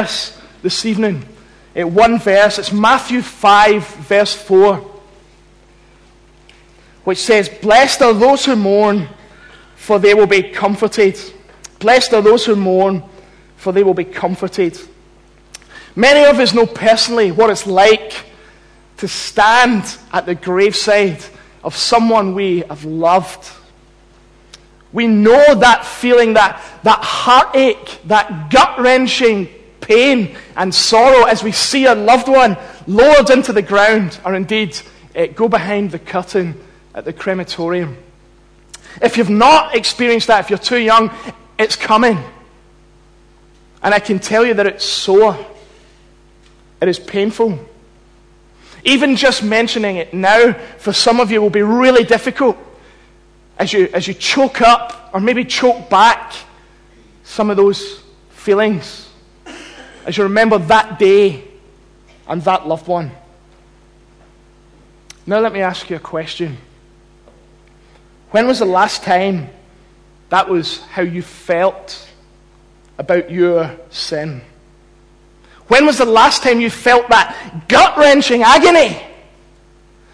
verse 0.00 0.38
this 0.62 0.84
evening. 0.84 1.24
Uh, 1.78 1.86
one 1.86 2.18
verse. 2.18 2.58
It's 2.58 2.72
Matthew 2.72 3.22
5, 3.22 3.86
verse 3.86 4.34
4, 4.34 4.76
which 7.04 7.18
says, 7.18 7.48
Blessed 7.48 8.02
are 8.02 8.12
those 8.12 8.44
who 8.44 8.56
mourn, 8.56 9.08
for 9.76 9.98
they 9.98 10.14
will 10.14 10.26
be 10.26 10.42
comforted. 10.42 11.18
Blessed 11.78 12.14
are 12.14 12.22
those 12.22 12.44
who 12.44 12.56
mourn, 12.56 13.02
for 13.56 13.72
they 13.72 13.82
will 13.82 13.94
be 13.94 14.04
comforted. 14.04 14.78
Many 15.94 16.28
of 16.28 16.38
us 16.40 16.52
know 16.52 16.66
personally 16.66 17.32
what 17.32 17.50
it's 17.50 17.66
like 17.66 18.12
to 18.98 19.08
stand 19.08 19.96
at 20.12 20.26
the 20.26 20.34
graveside 20.34 21.24
of 21.62 21.74
someone 21.74 22.34
we 22.34 22.60
have 22.60 22.84
loved. 22.84 23.50
We 24.92 25.06
know 25.06 25.54
that 25.54 25.84
feeling, 25.84 26.34
that, 26.34 26.62
that 26.82 27.02
heartache, 27.02 28.00
that 28.04 28.50
gut 28.50 28.78
wrenching 28.78 29.48
pain 29.86 30.36
and 30.56 30.74
sorrow 30.74 31.24
as 31.24 31.44
we 31.44 31.52
see 31.52 31.86
a 31.86 31.94
loved 31.94 32.28
one 32.28 32.56
lowered 32.88 33.30
into 33.30 33.52
the 33.52 33.62
ground, 33.62 34.18
or 34.24 34.34
indeed 34.34 34.78
uh, 35.14 35.26
go 35.26 35.48
behind 35.48 35.92
the 35.92 35.98
curtain 35.98 36.60
at 36.94 37.04
the 37.04 37.12
crematorium. 37.12 37.96
If 39.00 39.16
you've 39.16 39.30
not 39.30 39.76
experienced 39.76 40.26
that, 40.26 40.40
if 40.40 40.50
you're 40.50 40.58
too 40.58 40.78
young, 40.78 41.10
it's 41.58 41.76
coming. 41.76 42.18
And 43.82 43.94
I 43.94 44.00
can 44.00 44.18
tell 44.18 44.44
you 44.44 44.54
that 44.54 44.66
it's 44.66 44.84
sore. 44.84 45.38
It 46.80 46.88
is 46.88 46.98
painful. 46.98 47.58
Even 48.84 49.16
just 49.16 49.42
mentioning 49.42 49.96
it 49.96 50.12
now 50.12 50.52
for 50.78 50.92
some 50.92 51.20
of 51.20 51.30
you 51.30 51.40
will 51.40 51.50
be 51.50 51.62
really 51.62 52.04
difficult 52.04 52.56
as 53.58 53.72
you, 53.72 53.88
as 53.92 54.08
you 54.08 54.14
choke 54.14 54.60
up 54.60 55.10
or 55.12 55.20
maybe 55.20 55.44
choke 55.44 55.88
back 55.88 56.34
some 57.24 57.50
of 57.50 57.56
those 57.56 58.02
feelings. 58.30 59.05
As 60.06 60.16
you 60.16 60.22
remember 60.22 60.56
that 60.56 61.00
day 61.00 61.42
and 62.28 62.40
that 62.42 62.66
loved 62.66 62.86
one. 62.86 63.10
Now, 65.26 65.40
let 65.40 65.52
me 65.52 65.60
ask 65.60 65.90
you 65.90 65.96
a 65.96 66.00
question. 66.00 66.58
When 68.30 68.46
was 68.46 68.60
the 68.60 68.66
last 68.66 69.02
time 69.02 69.50
that 70.28 70.48
was 70.48 70.80
how 70.82 71.02
you 71.02 71.22
felt 71.22 72.08
about 72.98 73.32
your 73.32 73.76
sin? 73.90 74.42
When 75.66 75.84
was 75.84 75.98
the 75.98 76.04
last 76.04 76.44
time 76.44 76.60
you 76.60 76.70
felt 76.70 77.08
that 77.08 77.66
gut 77.66 77.96
wrenching 77.98 78.44
agony 78.44 79.02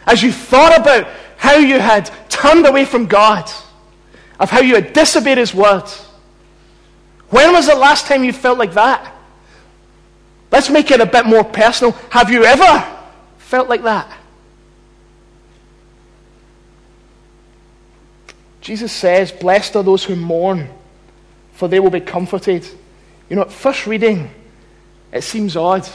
as 0.07 0.23
you 0.23 0.33
thought 0.33 0.75
about 0.81 1.07
how 1.37 1.57
you 1.57 1.79
had 1.79 2.11
turned 2.31 2.67
away 2.67 2.87
from 2.87 3.05
God, 3.05 3.51
of 4.41 4.49
how 4.49 4.61
you 4.61 4.75
had 4.75 4.95
disobeyed 4.95 5.37
His 5.37 5.55
word? 5.55 5.85
When 7.29 7.53
was 7.53 7.67
the 7.67 7.77
last 7.77 8.07
time 8.07 8.25
you 8.25 8.33
felt 8.33 8.57
like 8.57 8.73
that? 8.73 9.12
Let's 10.53 10.69
make 10.69 10.91
it 10.91 11.01
a 11.01 11.07
bit 11.07 11.25
more 11.25 11.43
personal. 11.43 11.93
Have 12.11 12.31
you 12.31 12.45
ever 12.45 12.87
felt 13.39 13.71
like 13.71 13.83
that? 13.85 14.19
Jesus 18.61 18.93
says, 18.93 19.33
Blessed 19.33 19.75
are 19.77 19.83
those 19.83 20.05
who 20.05 20.15
mourn, 20.15 20.69
for 21.55 21.69
they 21.69 21.81
will 21.81 21.91
be 21.91 22.01
comforted. 22.01 22.69
You 23.31 23.37
know, 23.37 23.43
at 23.43 23.51
first 23.51 23.87
reading, 23.87 24.31
it 25.11 25.23
seems 25.23 25.57
odd. 25.57 25.89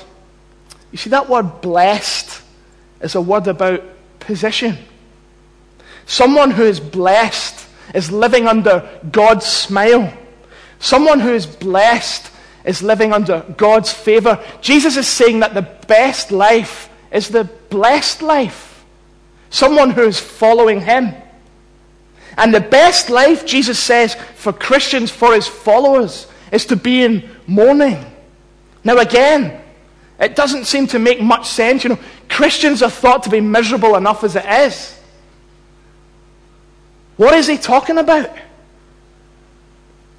You 0.92 0.98
see, 0.98 1.12
that 1.12 1.30
word 1.30 1.62
blessed 1.62 2.42
is 3.00 3.14
a 3.14 3.22
word 3.22 3.48
about 3.48 3.84
position. 4.20 4.78
Someone 6.08 6.50
who 6.50 6.64
is 6.64 6.80
blessed 6.80 7.68
is 7.94 8.12
living 8.12 8.48
under 8.48 8.90
God's 9.12 9.46
smile. 9.46 10.12
Someone 10.80 11.20
who 11.20 11.32
is 11.32 11.46
blessed 11.46 12.32
is 12.66 12.82
living 12.82 13.14
under 13.14 13.46
God's 13.56 13.92
favor. 13.92 14.44
Jesus 14.62 14.98
is 14.98 15.08
saying 15.08 15.40
that 15.40 15.54
the 15.54 15.62
best 15.88 16.32
life 16.32 16.90
is 17.12 17.30
the 17.30 17.46
blessed 17.70 18.22
life. 18.22 18.86
Someone 19.50 19.92
who 19.92 20.04
is 20.04 20.20
following 20.20 20.82
Him. 20.82 21.14
And 22.38 22.54
the 22.54 22.62
best 22.62 23.10
life, 23.10 23.46
Jesus 23.46 23.80
says, 23.80 24.16
for 24.36 24.54
Christians, 24.54 25.10
for 25.10 25.34
His 25.34 25.48
followers, 25.48 26.28
is 26.52 26.66
to 26.68 26.76
be 26.76 27.04
in 27.04 27.30
mourning. 27.48 28.04
Now, 28.84 28.98
again, 28.98 29.62
it 30.20 30.36
doesn't 30.36 30.66
seem 30.66 30.88
to 30.88 31.00
make 31.00 31.22
much 31.22 31.48
sense. 31.48 31.84
You 31.84 31.92
know, 31.92 32.00
Christians 32.30 32.82
are 32.82 32.90
thought 32.90 33.24
to 33.24 33.30
be 33.30 33.42
miserable 33.42 33.96
enough 33.96 34.24
as 34.24 34.36
it 34.36 34.46
is. 34.46 35.00
What 37.18 37.34
is 37.34 37.48
he 37.48 37.58
talking 37.58 37.98
about? 37.98 38.30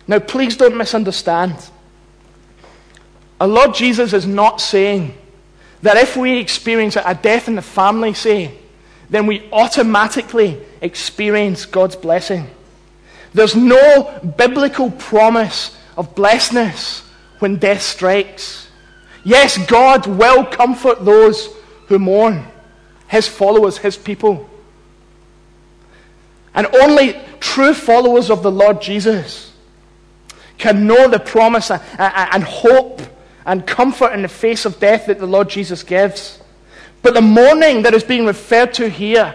Now, 0.06 0.18
please 0.18 0.56
don't 0.56 0.76
misunderstand. 0.76 1.54
Our 3.41 3.49
Lord 3.49 3.75
Jesus 3.75 4.12
is 4.12 4.26
not 4.26 4.60
saying 4.60 5.16
that 5.82 5.97
if 5.97 6.16
we 6.16 6.38
experience 6.38 6.97
a 6.97 7.15
death 7.15 7.49
in 7.49 7.54
the 7.54 7.62
family, 7.62 8.15
say, 8.15 8.53
then 9.10 9.26
we 9.26 9.49
automatically 9.53 10.60
experience 10.81 11.65
God's 11.65 11.97
blessing. 11.97 12.49
There's 13.32 13.54
no 13.54 14.21
biblical 14.37 14.91
promise 14.91 15.76
of 15.97 16.15
blessedness 16.15 17.00
when 17.38 17.56
death 17.56 17.82
strikes. 17.82 18.69
Yes, 19.25 19.59
God 19.66 20.06
will 20.06 20.44
comfort 20.44 21.05
those 21.05 21.49
who 21.87 21.99
mourn, 21.99 22.44
his 23.09 23.28
followers, 23.28 23.78
his 23.78 23.97
people. 23.97 24.49
And 26.55 26.66
only 26.75 27.20
true 27.41 27.75
followers 27.75 28.31
of 28.31 28.43
the 28.43 28.50
Lord 28.50 28.82
Jesus 28.82 29.53
can 30.59 30.87
know 30.87 31.09
the 31.09 31.20
promise 31.20 31.70
uh, 31.70 31.78
uh, 31.99 32.03
uh, 32.03 32.28
and 32.32 32.43
hope 32.43 33.00
and 33.48 33.66
comfort 33.66 34.12
in 34.12 34.22
the 34.22 34.28
face 34.28 34.64
of 34.64 34.78
death 34.78 35.06
that 35.06 35.19
the 35.19 35.26
Lord 35.26 35.48
Jesus 35.48 35.82
gives. 35.82 36.41
But 37.03 37.14
the 37.14 37.20
mourning 37.20 37.82
that 37.82 37.94
is 37.94 38.04
being 38.04 38.26
referred 38.26 38.75
to 38.75 38.88
here 38.88 39.34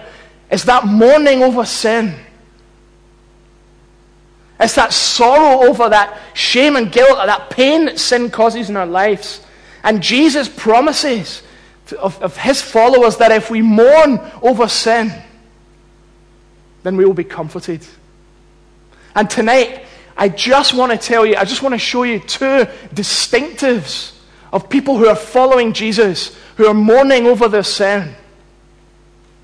is 0.50 0.64
that 0.64 0.86
mourning 0.86 1.44
over 1.44 1.66
sin 1.66 2.16
it's 4.64 4.76
that 4.76 4.94
sorrow 4.94 5.68
over 5.68 5.90
that 5.90 6.18
shame 6.34 6.78
and 6.78 6.90
guilt, 6.92 7.18
that 7.18 7.50
pain 7.50 7.86
that 7.86 8.00
sin 8.00 8.30
causes 8.30 8.70
in 8.70 8.78
our 8.78 8.86
lives. 8.86 9.46
And 9.84 10.02
Jesus 10.02 10.48
promises 10.48 11.44
to, 11.88 12.00
of, 12.00 12.22
of 12.22 12.38
his 12.38 12.62
followers 12.62 13.18
that 13.18 13.34
if 13.34 13.50
we 13.50 13.62
mourn 13.62 14.20
over 14.42 14.70
sin, 14.70 15.12
then 16.84 16.96
we 16.96 17.04
will 17.04 17.14
be 17.14 17.26
comforted. 17.26 17.86
And 19.16 19.30
tonight, 19.30 19.86
I 20.16 20.30
just 20.30 20.74
want 20.74 20.92
to 20.92 20.98
tell 20.98 21.26
you, 21.26 21.36
I 21.36 21.46
just 21.46 21.64
want 21.64 21.74
to 21.74 21.80
show 21.80 22.04
you 22.04 22.20
two 22.20 22.66
distinctives 22.94 24.16
of 24.52 24.70
people 24.70 24.98
who 24.98 25.08
are 25.08 25.16
following 25.16 25.74
Jesus, 25.74 26.38
who 26.58 26.68
are 26.68 26.74
mourning 26.74 27.26
over 27.26 27.48
their 27.48 27.64
sin. 27.64 28.14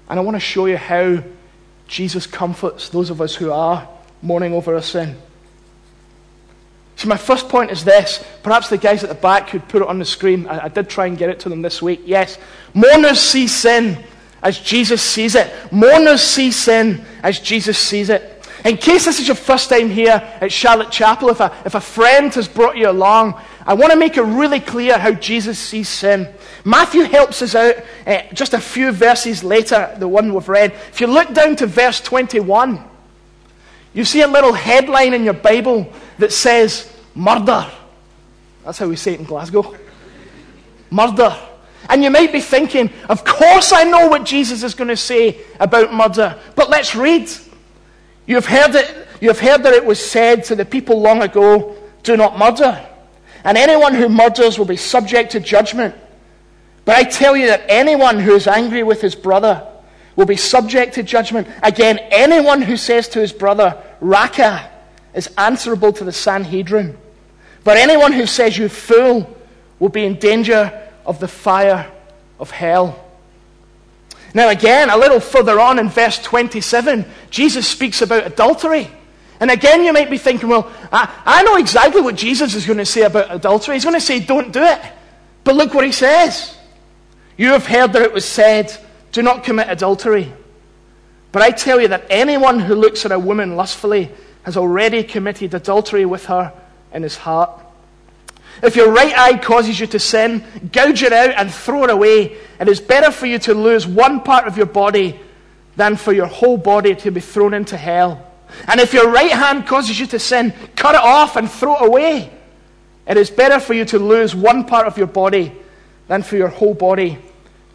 And 0.09 0.19
I 0.19 0.22
want 0.22 0.35
to 0.35 0.40
show 0.40 0.68
you 0.68 0.78
how 0.78 1.24
Jesus 1.88 2.28
comforts 2.28 2.90
those 2.90 3.09
of 3.09 3.19
us 3.19 3.35
who 3.35 3.52
are 3.52 3.88
mourning 4.22 4.53
over 4.53 4.75
a 4.75 4.81
sin. 4.81 5.18
So, 6.96 7.08
my 7.08 7.18
first 7.18 7.47
point 7.47 7.72
is 7.72 7.85
this. 7.85 8.24
Perhaps 8.44 8.69
the 8.69 8.78
guys 8.78 9.03
at 9.03 9.09
the 9.09 9.16
back 9.16 9.47
could 9.47 9.68
put 9.69 9.81
it 9.81 9.88
on 9.88 10.00
the 10.00 10.06
screen. 10.06 10.46
I, 10.47 10.66
I 10.66 10.68
did 10.68 10.90
try 10.90 11.08
and 11.08 11.18
get 11.18 11.29
it 11.29 11.40
to 11.41 11.50
them 11.50 11.62
this 11.62 11.81
week. 11.81 12.02
Yes. 12.06 12.38
Mourners 12.74 13.19
see 13.19 13.47
sin 13.47 14.03
as 14.44 14.59
Jesus 14.59 15.02
sees 15.02 15.35
it. 15.35 15.52
Mourners 15.72 16.22
see 16.22 16.52
sin 16.52 17.06
as 17.24 17.40
Jesus 17.40 17.78
sees 17.78 18.09
it. 18.09 18.38
In 18.66 18.75
case 18.78 19.06
this 19.06 19.20
is 19.20 19.28
your 19.28 19.36
first 19.36 19.70
time 19.70 19.90
here 19.90 20.22
at 20.42 20.52
Charlotte 20.52 20.92
Chapel, 20.92 21.30
if 21.30 21.40
a, 21.40 21.56
if 21.66 21.75
a 21.75 21.81
friend 21.81 22.34
has 22.34 22.47
brought 22.47 22.75
you 22.75 22.90
along, 22.90 23.40
I 23.66 23.74
want 23.74 23.94
to 23.94 23.97
make 23.97 24.18
it 24.18 24.24
really 24.24 24.59
clear 24.59 24.97
how 24.97 25.14
Jesus 25.14 25.58
sees 25.58 25.88
sin. 25.88 26.28
Matthew 26.66 27.03
helps 27.03 27.42
us 27.42 27.56
out 27.56 27.75
uh, 28.06 28.22
just 28.34 28.53
a 28.53 28.59
few 28.59 28.92
verses 28.92 29.44
later, 29.44 29.96
the 29.97 30.08
one 30.08 30.34
we've 30.34 30.50
read. 30.50 30.74
If 30.92 31.00
you 31.00 31.08
look 31.08 31.34
down 31.34 31.56
to 31.58 31.68
verse 31.68 32.02
21, 32.02 32.84
you 33.94 34.03
see 34.03 34.22
a 34.22 34.28
little 34.28 34.53
headline 34.53 35.14
in 35.14 35.24
your 35.24 35.34
Bible 35.34 35.91
that 36.18 36.34
says 36.34 36.91
murder. 37.16 37.66
That's 38.66 38.78
how 38.78 38.88
we 38.88 38.97
say 38.97 39.14
it 39.14 39.20
in 39.20 39.26
Glasgow. 39.26 39.76
Murder. 40.91 41.35
And 41.88 42.03
you 42.03 42.09
might 42.09 42.32
be 42.32 42.41
thinking, 42.41 42.91
of 43.08 43.23
course 43.23 43.72
I 43.72 43.84
know 43.84 44.08
what 44.08 44.26
Jesus 44.26 44.64
is 44.64 44.76
going 44.76 44.90
to 44.90 44.97
say 44.97 45.40
about 45.59 45.94
murder. 45.94 46.38
But 46.55 46.70
let's 46.70 46.96
read. 46.96 47.29
You've 48.29 48.46
heard 48.46 48.76
it. 48.76 49.08
You've 49.22 49.40
heard 49.40 49.64
that 49.64 49.73
it 49.73 49.84
was 49.84 49.99
said 49.99 50.43
to 50.46 50.55
the 50.55 50.64
people 50.64 51.02
long 51.02 51.23
ago, 51.23 51.76
do 52.03 52.16
not 52.16 52.37
murder. 52.37 52.79
And 53.43 53.58
anyone 53.58 53.96
who 53.96 54.08
murders 54.08 54.59
will 54.59 54.67
be 54.67 54.78
subject 54.78 55.31
to 55.31 55.40
judgment. 55.40 55.96
But 56.85 56.96
I 56.96 57.05
tell 57.05 57.35
you 57.35 57.47
that 57.47 57.64
anyone 57.67 58.20
who 58.20 58.35
is 58.35 58.46
angry 58.46 58.84
with 58.84 59.02
his 59.02 59.16
brother 59.16 59.67
will 60.16 60.28
be 60.28 60.35
subject 60.35 60.93
to 60.93 61.03
judgment. 61.03 61.47
Again, 61.64 61.97
anyone 62.11 62.61
who 62.61 62.78
says 62.78 63.09
to 63.09 63.20
his 63.20 63.34
brother, 63.34 63.81
Raca, 63.99 64.70
is 65.16 65.28
answerable 65.35 65.91
to 65.93 66.03
the 66.03 66.11
Sanhedrin. 66.11 66.99
But 67.64 67.78
anyone 67.78 68.14
who 68.14 68.28
says, 68.28 68.55
You 68.59 68.70
fool, 68.70 69.35
will 69.79 69.90
be 69.90 70.05
in 70.05 70.20
danger 70.20 70.87
of 71.03 71.20
the 71.20 71.28
fire 71.28 71.91
of 72.40 72.52
hell. 72.52 73.09
Now, 74.34 74.49
again, 74.49 74.90
a 74.90 74.97
little 74.97 75.20
further 75.20 75.59
on 75.59 75.79
in 75.79 75.90
verse 75.90 76.20
27, 76.20 77.05
Jesus 77.29 77.67
speaks 77.67 78.02
about 78.02 78.28
adultery. 78.28 78.90
And 79.40 79.49
again, 79.49 79.84
you 79.84 79.93
might 79.93 80.09
be 80.09 80.17
thinking, 80.17 80.49
well, 80.49 80.72
I, 80.91 81.09
I 81.26 81.43
know 81.43 81.55
exactly 81.55 82.02
what 82.02 82.16
Jesus 82.16 82.55
is 82.55 82.66
going 82.66 82.78
to 82.78 82.85
say 82.85 83.03
about 83.03 83.34
adultery. 83.34 83.76
He's 83.76 83.85
going 83.85 83.96
to 83.96 84.02
say, 84.02 84.20
don't 84.20 84.52
do 84.52 84.61
it. 84.61 84.81
But 85.43 85.55
look 85.55 85.73
what 85.73 85.85
he 85.85 85.91
says. 85.91 86.55
You 87.37 87.53
have 87.53 87.66
heard 87.66 87.93
that 87.93 88.02
it 88.02 88.14
was 88.14 88.26
said, 88.26 88.76
do 89.11 89.22
not 89.22 89.43
commit 89.43 89.70
adultery. 89.70 90.34
But 91.31 91.41
I 91.41 91.52
tell 91.52 91.79
you 91.79 91.87
that 91.87 92.05
anyone 92.09 92.59
who 92.59 92.76
looks 92.76 93.05
at 93.05 93.11
a 93.11 93.20
woman 93.20 93.55
lustfully 93.55 94.11
has 94.43 94.58
already 94.58 95.03
committed 95.03 95.53
adultery 95.53 96.05
with 96.05 96.26
her 96.26 96.53
in 96.91 97.03
his 97.03 97.16
heart. 97.16 97.52
If 98.61 98.76
your 98.76 98.91
right 98.91 99.17
eye 99.17 99.38
causes 99.38 99.79
you 99.79 99.88
to 99.88 100.00
sin, 100.00 100.44
gouge 100.72 101.03
it 101.03 101.14
out 101.14 101.32
and 101.32 101.52
throw 101.52 101.84
it 101.85 101.90
away. 101.90 102.38
It 102.59 102.67
is 102.67 102.79
better 102.79 103.11
for 103.11 103.26
you 103.26 103.40
to 103.40 103.53
lose 103.53 103.88
one 103.88 104.22
part 104.22 104.47
of 104.47 104.58
your 104.58 104.66
body 104.66 105.20
than 105.76 105.96
for 105.96 106.11
your 106.11 106.26
whole 106.26 106.58
body 106.58 106.96
to 106.96 107.11
be 107.11 107.22
thrown 107.22 107.53
into 107.53 107.78
hell. 107.78 108.26
And 108.67 108.79
if 108.79 108.94
your 108.94 109.09
right 109.09 109.32
hand 109.32 109.66
causes 109.67 110.00
you 110.00 110.08
to 110.08 110.20
sin, 110.20 110.53
cut 110.76 110.96
it 110.96 111.02
off 111.02 111.35
and 111.35 111.50
throw 111.50 111.76
it 111.76 111.88
away. 111.88 112.32
It 113.08 113.17
is 113.17 113.29
better 113.29 113.59
for 113.59 113.73
you 113.73 113.85
to 113.85 114.00
lose 114.00 114.35
one 114.35 114.66
part 114.66 114.88
of 114.88 114.97
your 114.97 115.08
body 115.08 115.53
than 116.08 116.23
for 116.23 116.35
your 116.35 116.50
whole 116.50 116.73
body 116.73 117.17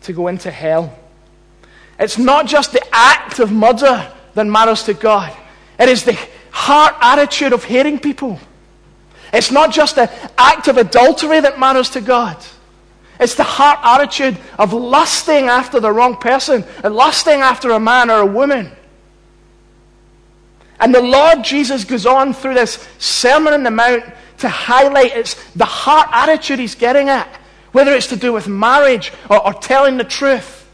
to 0.03 0.13
go 0.13 0.29
into 0.29 0.51
hell. 0.51 0.97
It's 1.99 2.19
not 2.19 2.47
just 2.47 2.73
the 2.73 2.83
act 2.93 3.39
of 3.39 3.53
murder 3.53 4.13
that 4.35 4.47
matters 4.47 4.83
to 4.85 4.95
God, 4.95 5.35
it 5.79 5.89
is 5.89 6.05
the 6.05 6.19
heart 6.51 6.95
attitude 7.01 7.53
of 7.53 7.65
hating 7.65 7.99
people. 8.01 8.39
It's 9.35 9.51
not 9.51 9.73
just 9.73 9.97
the 9.97 10.11
act 10.39 10.69
of 10.69 10.77
adultery 10.77 11.41
that 11.41 11.59
matters 11.59 11.91
to 11.91 12.01
God. 12.01 12.37
It's 13.19 13.35
the 13.35 13.43
heart 13.43 13.81
attitude 13.83 14.39
of 14.59 14.73
lusting 14.73 15.49
after 15.49 15.81
the 15.81 15.91
wrong 15.91 16.17
person 16.17 16.65
and 16.83 16.95
lusting 16.95 17.41
after 17.41 17.71
a 17.73 17.81
man 17.81 18.11
or 18.11 18.21
a 18.21 18.27
woman. 18.27 18.71
And 20.79 20.95
the 20.95 21.03
Lord 21.03 21.43
Jesus 21.43 21.85
goes 21.85 22.07
on 22.07 22.33
through 22.33 22.55
this 22.55 22.87
Sermon 22.99 23.53
on 23.53 23.63
the 23.65 23.71
Mount 23.71 24.05
to 24.39 24.49
highlight 24.49 25.17
it's 25.17 25.35
the 25.53 25.65
heart 25.65 26.09
attitude 26.13 26.59
he's 26.59 26.75
getting 26.75 27.09
at, 27.09 27.29
whether 27.73 27.93
it's 27.93 28.09
to 28.09 28.17
do 28.17 28.33
with 28.33 28.47
marriage 28.47 29.13
or, 29.31 29.45
or 29.45 29.53
telling 29.53 29.97
the 29.97 30.05
truth. 30.05 30.69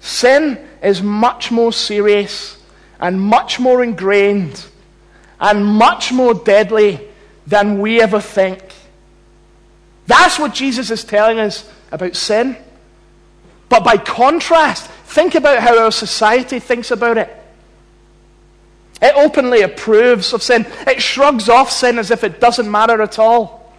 Sin 0.00 0.66
is 0.82 1.02
much 1.02 1.50
more 1.50 1.72
serious 1.72 2.59
and 3.00 3.20
much 3.20 3.58
more 3.58 3.82
ingrained 3.82 4.64
and 5.40 5.64
much 5.64 6.12
more 6.12 6.34
deadly 6.34 7.00
than 7.46 7.80
we 7.80 8.00
ever 8.00 8.20
think. 8.20 8.62
That's 10.06 10.38
what 10.38 10.54
Jesus 10.54 10.90
is 10.90 11.02
telling 11.02 11.38
us 11.38 11.68
about 11.90 12.14
sin. 12.14 12.56
But 13.68 13.84
by 13.84 13.96
contrast, 13.96 14.86
think 14.86 15.34
about 15.34 15.60
how 15.60 15.82
our 15.82 15.92
society 15.92 16.58
thinks 16.58 16.90
about 16.90 17.16
it. 17.16 17.34
It 19.00 19.14
openly 19.16 19.62
approves 19.62 20.32
of 20.32 20.42
sin. 20.42 20.66
It 20.86 21.00
shrugs 21.00 21.48
off 21.48 21.70
sin 21.70 21.98
as 21.98 22.10
if 22.10 22.22
it 22.22 22.38
doesn't 22.38 22.70
matter 22.70 23.00
at 23.00 23.18
all. 23.18 23.72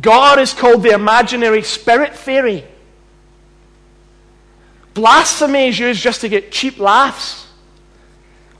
God 0.00 0.38
is 0.38 0.54
called 0.54 0.82
the 0.82 0.92
imaginary 0.92 1.62
spirit 1.62 2.14
theory. 2.14 2.64
Blasphemy 4.98 5.68
is 5.68 5.78
used 5.78 6.02
just 6.02 6.22
to 6.22 6.28
get 6.28 6.50
cheap 6.50 6.80
laughs. 6.80 7.46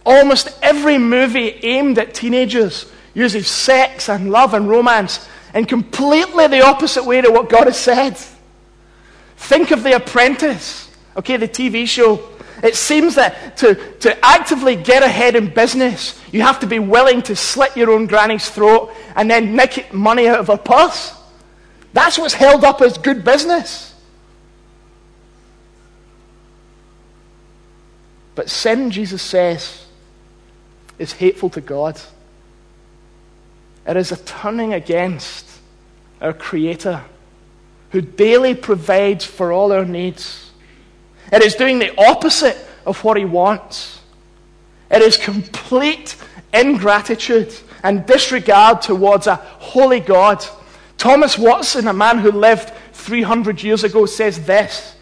Almost 0.06 0.56
every 0.62 0.96
movie 0.96 1.48
aimed 1.64 1.98
at 1.98 2.14
teenagers 2.14 2.88
uses 3.12 3.48
sex 3.48 4.08
and 4.08 4.30
love 4.30 4.54
and 4.54 4.68
romance 4.68 5.28
in 5.52 5.64
completely 5.64 6.46
the 6.46 6.64
opposite 6.64 7.04
way 7.04 7.20
to 7.20 7.28
what 7.32 7.48
God 7.48 7.66
has 7.66 7.76
said. 7.76 8.16
Think 9.36 9.72
of 9.72 9.82
The 9.82 9.96
Apprentice, 9.96 10.88
okay, 11.16 11.38
the 11.38 11.48
TV 11.48 11.88
show. 11.88 12.22
It 12.62 12.76
seems 12.76 13.16
that 13.16 13.56
to, 13.56 13.74
to 13.98 14.24
actively 14.24 14.76
get 14.76 15.02
ahead 15.02 15.34
in 15.34 15.52
business, 15.52 16.20
you 16.30 16.42
have 16.42 16.60
to 16.60 16.68
be 16.68 16.78
willing 16.78 17.20
to 17.22 17.34
slit 17.34 17.76
your 17.76 17.90
own 17.90 18.06
granny's 18.06 18.48
throat 18.48 18.94
and 19.16 19.28
then 19.28 19.56
nick 19.56 19.92
money 19.92 20.28
out 20.28 20.38
of 20.38 20.46
her 20.46 20.56
purse. 20.56 21.14
That's 21.94 22.16
what's 22.16 22.34
held 22.34 22.62
up 22.62 22.80
as 22.80 22.96
good 22.96 23.24
business. 23.24 23.87
But 28.38 28.50
sin, 28.50 28.92
Jesus 28.92 29.20
says, 29.20 29.84
is 30.96 31.14
hateful 31.14 31.50
to 31.50 31.60
God. 31.60 32.00
It 33.84 33.96
is 33.96 34.12
a 34.12 34.16
turning 34.16 34.74
against 34.74 35.44
our 36.20 36.32
Creator 36.32 37.02
who 37.90 38.00
daily 38.00 38.54
provides 38.54 39.24
for 39.24 39.50
all 39.50 39.72
our 39.72 39.84
needs. 39.84 40.52
It 41.32 41.42
is 41.42 41.56
doing 41.56 41.80
the 41.80 41.92
opposite 42.00 42.56
of 42.86 43.02
what 43.02 43.16
He 43.16 43.24
wants. 43.24 44.02
It 44.88 45.02
is 45.02 45.16
complete 45.16 46.14
ingratitude 46.54 47.52
and 47.82 48.06
disregard 48.06 48.82
towards 48.82 49.26
a 49.26 49.34
holy 49.34 49.98
God. 49.98 50.46
Thomas 50.96 51.36
Watson, 51.36 51.88
a 51.88 51.92
man 51.92 52.18
who 52.18 52.30
lived 52.30 52.72
300 52.92 53.64
years 53.64 53.82
ago, 53.82 54.06
says 54.06 54.46
this 54.46 54.94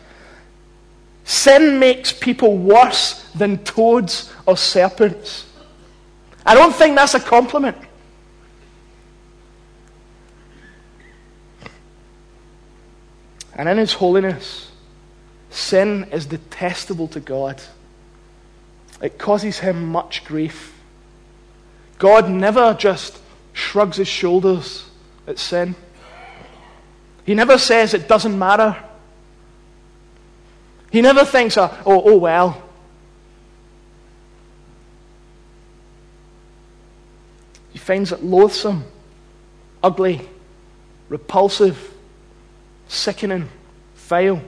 Sin 1.26 1.80
makes 1.80 2.12
people 2.12 2.56
worse 2.56 3.28
than 3.32 3.58
toads 3.64 4.32
or 4.46 4.56
serpents. 4.56 5.44
I 6.46 6.54
don't 6.54 6.72
think 6.72 6.94
that's 6.94 7.14
a 7.14 7.20
compliment. 7.20 7.76
And 13.56 13.68
in 13.68 13.76
His 13.76 13.94
holiness, 13.94 14.70
sin 15.50 16.04
is 16.12 16.26
detestable 16.26 17.08
to 17.08 17.18
God. 17.18 17.60
It 19.02 19.18
causes 19.18 19.58
Him 19.58 19.88
much 19.88 20.24
grief. 20.24 20.80
God 21.98 22.30
never 22.30 22.72
just 22.72 23.18
shrugs 23.52 23.96
His 23.96 24.06
shoulders 24.06 24.88
at 25.26 25.40
sin, 25.40 25.74
He 27.24 27.34
never 27.34 27.58
says 27.58 27.94
it 27.94 28.06
doesn't 28.06 28.38
matter. 28.38 28.76
He 30.90 31.00
never 31.02 31.24
thinks, 31.24 31.56
oh, 31.58 31.70
oh 31.84 32.16
well, 32.16 32.62
He 37.76 37.78
finds 37.78 38.10
it 38.10 38.24
loathsome, 38.24 38.84
ugly, 39.82 40.26
repulsive, 41.10 41.92
sickening, 42.88 43.50
vile. 43.96 44.40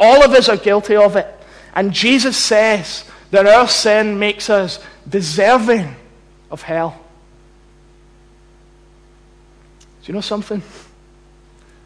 All 0.00 0.24
of 0.24 0.32
us 0.32 0.48
are 0.48 0.56
guilty 0.56 0.96
of 0.96 1.14
it. 1.14 1.32
And 1.74 1.92
Jesus 1.92 2.36
says 2.36 3.04
that 3.30 3.46
our 3.46 3.68
sin 3.68 4.18
makes 4.18 4.50
us 4.50 4.80
deserving 5.08 5.94
of 6.50 6.62
hell. 6.62 7.00
Do 10.02 10.10
you 10.10 10.14
know 10.14 10.20
something? 10.20 10.60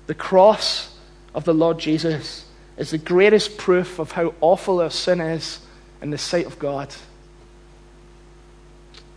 The 0.07 0.15
cross 0.15 0.97
of 1.35 1.45
the 1.45 1.53
Lord 1.53 1.79
Jesus 1.79 2.44
is 2.77 2.91
the 2.91 2.99
greatest 2.99 3.57
proof 3.57 3.99
of 3.99 4.13
how 4.13 4.35
awful 4.41 4.81
our 4.81 4.91
sin 4.91 5.21
is 5.21 5.61
in 6.03 6.11
the 6.11 6.19
sight 6.19 6.47
of 6.47 6.59
God. 6.59 6.95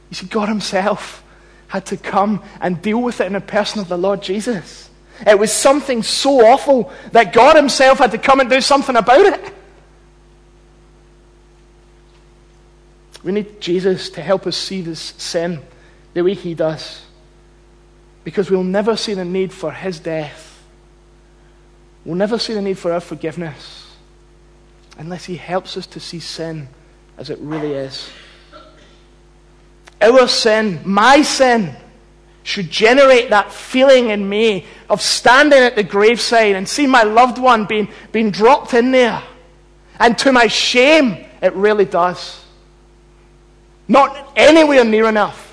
You 0.10 0.16
see, 0.16 0.28
God 0.28 0.48
Himself 0.48 1.24
had 1.68 1.86
to 1.88 1.98
come 1.98 2.44
and 2.62 2.82
deal 2.82 3.02
with 3.02 3.20
it 3.20 3.28
in 3.28 3.34
the 3.34 3.42
person 3.42 3.82
of 3.82 3.90
the 3.90 3.98
Lord 3.98 4.22
Jesus. 4.22 4.90
It 5.26 5.38
was 5.38 5.52
something 5.52 6.04
so 6.04 6.46
awful 6.48 6.92
that 7.12 7.34
God 7.34 7.56
Himself 7.56 7.98
had 7.98 8.12
to 8.12 8.18
come 8.18 8.40
and 8.40 8.50
do 8.50 8.62
something 8.62 8.96
about 8.96 9.26
it. 9.26 9.54
We 13.24 13.32
need 13.32 13.60
Jesus 13.60 14.10
to 14.12 14.22
help 14.22 14.48
us 14.48 14.56
see 14.56 14.82
this 14.82 15.00
sin 15.18 15.62
the 16.14 16.24
way 16.24 16.36
He 16.36 16.54
does. 16.54 17.02
Because 18.24 18.50
we'll 18.50 18.64
never 18.64 18.96
see 18.96 19.16
the 19.16 19.26
need 19.26 19.52
for 19.52 19.72
His 19.72 20.00
death. 20.00 20.47
We'll 22.08 22.16
never 22.16 22.40
see 22.40 22.54
the 22.54 22.62
need 22.62 22.78
for 22.78 22.94
our 22.94 23.02
forgiveness 23.02 23.92
unless 24.98 25.26
He 25.26 25.36
helps 25.36 25.76
us 25.76 25.86
to 25.88 26.00
see 26.00 26.22
sin 26.22 26.70
as 27.18 27.30
it 27.30 27.38
really 27.40 27.74
is. 27.74 28.10
Our 30.02 30.26
sin, 30.30 30.80
my 30.86 31.22
sin, 31.22 31.76
should 32.44 32.70
generate 32.70 33.32
that 33.32 33.52
feeling 33.52 34.10
in 34.10 34.30
me 34.30 34.68
of 34.90 35.02
standing 35.02 35.60
at 35.60 35.76
the 35.76 35.84
graveside 35.84 36.56
and 36.56 36.66
seeing 36.66 36.90
my 36.90 37.04
loved 37.04 37.40
one 37.40 37.66
being, 37.66 37.90
being 38.14 38.32
dropped 38.32 38.74
in 38.74 38.92
there. 38.92 39.22
And 40.00 40.18
to 40.20 40.32
my 40.32 40.48
shame, 40.48 41.26
it 41.42 41.54
really 41.56 41.84
does. 41.84 42.42
Not 43.90 44.32
anywhere 44.38 44.86
near 44.86 45.10
enough. 45.10 45.47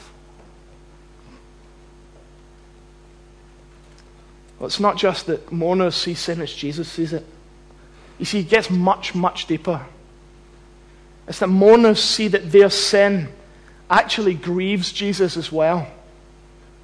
Well, 4.59 4.67
it's 4.67 4.81
not 4.81 4.97
just 4.97 5.27
that 5.27 5.51
mourners 5.51 5.95
see 5.95 6.15
sin 6.15 6.41
as 6.41 6.53
Jesus 6.53 6.89
sees 6.89 7.13
it. 7.13 7.25
You 8.19 8.25
see, 8.25 8.41
it 8.41 8.49
gets 8.49 8.71
much, 8.71 9.15
much 9.15 9.47
deeper. 9.47 9.85
It's 11.27 11.39
that 11.41 11.49
mourners 11.49 12.03
see 12.03 12.29
that 12.29 12.53
their 12.53 12.71
sin 12.71 13.29
actually 13.91 14.35
grieves 14.35 14.93
Jesus 14.93 15.37
as 15.37 15.51
well. 15.51 15.87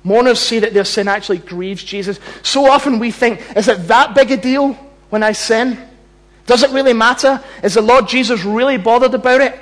Mourners 0.03 0.41
see 0.41 0.61
that 0.61 0.73
their 0.73 0.85
sin 0.85 1.09
actually 1.09 1.39
grieves 1.39 1.85
Jesus. 1.85 2.19
So 2.43 2.71
often 2.71 2.99
we 2.99 3.11
think, 3.11 3.41
is 3.57 3.69
it 3.69 3.89
that 3.89 4.15
big 4.15 4.31
a 4.31 4.37
deal 4.37 4.73
when 5.11 5.23
I 5.23 5.33
sin? 5.33 5.79
Does 6.47 6.62
it 6.62 6.71
really 6.71 6.95
matter? 6.95 7.43
Is 7.62 7.75
the 7.75 7.83
Lord 7.83 8.09
Jesus 8.09 8.45
really 8.45 8.79
bothered 8.79 9.15
about 9.15 9.41
it? 9.41 9.59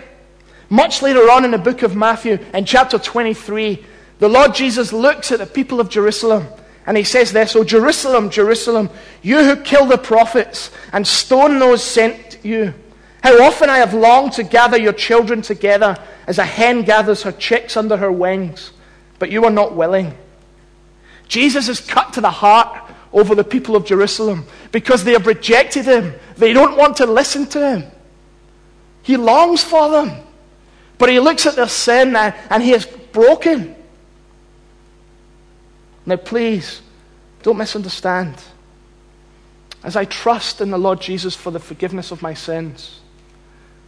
Much 0.71 1.03
later 1.03 1.31
on 1.31 1.45
in 1.45 1.51
the 1.51 1.59
book 1.59 1.83
of 1.83 1.97
Matthew, 1.97 2.39
in 2.55 2.65
chapter 2.65 2.99
23, 2.99 3.85
the 4.21 4.29
Lord 4.29 4.55
Jesus 4.55 4.93
looks 4.93 5.33
at 5.33 5.39
the 5.39 5.47
people 5.47 5.81
of 5.81 5.89
Jerusalem 5.89 6.47
and 6.89 6.97
he 6.97 7.05
says 7.05 7.35
this, 7.35 7.55
O 7.55 7.65
Jerusalem, 7.65 8.31
Jerusalem, 8.31 8.89
you 9.21 9.45
who 9.45 9.57
kill 9.57 9.85
the 9.85 9.99
prophets 9.99 10.71
and 10.91 11.07
stone 11.07 11.59
those 11.59 11.85
sent 11.85 12.39
you. 12.43 12.73
How 13.23 13.45
often 13.45 13.69
I 13.69 13.77
have 13.77 13.93
longed 13.93 14.33
to 14.33 14.43
gather 14.43 14.79
your 14.79 14.95
children 14.95 15.43
together 15.43 16.03
as 16.27 16.39
a 16.39 16.47
hen 16.47 16.85
gathers 16.85 17.25
her 17.25 17.33
chicks 17.33 17.77
under 17.77 17.99
her 17.99 18.11
wings, 18.11 18.73
but 19.19 19.31
you 19.31 19.45
are 19.45 19.51
not 19.51 19.77
willing. 19.77 20.17
Jesus 21.29 21.69
is 21.69 21.79
cut 21.79 22.15
to 22.15 22.23
the 22.23 22.31
heart 22.31 22.91
over 23.13 23.35
the 23.35 23.45
people 23.45 23.77
of 23.77 23.85
Jerusalem 23.85 24.47
because 24.73 25.05
they 25.05 25.13
have 25.13 25.27
rejected 25.27 25.85
him. 25.85 26.15
They 26.39 26.55
don't 26.55 26.79
want 26.79 26.97
to 26.97 27.07
listen 27.07 27.45
to 27.49 27.69
him. 27.69 27.91
He 29.03 29.19
longs 29.19 29.63
for 29.63 29.91
them. 29.91 30.23
But 30.97 31.11
he 31.11 31.21
looks 31.21 31.45
at 31.45 31.55
their 31.55 31.69
sin 31.69 32.17
uh, 32.17 32.35
and 32.49 32.63
he 32.63 32.73
is 32.73 32.87
broken. 32.87 33.77
Now, 36.09 36.17
please, 36.17 36.81
don't 37.43 37.59
misunderstand. 37.59 38.43
As 39.85 39.95
I 39.95 40.07
trust 40.07 40.63
in 40.63 40.71
the 40.71 40.79
Lord 40.79 41.03
Jesus 41.03 41.37
for 41.37 41.51
the 41.51 41.61
forgiveness 41.61 42.11
of 42.11 42.23
my 42.23 42.33
sins, 42.33 43.01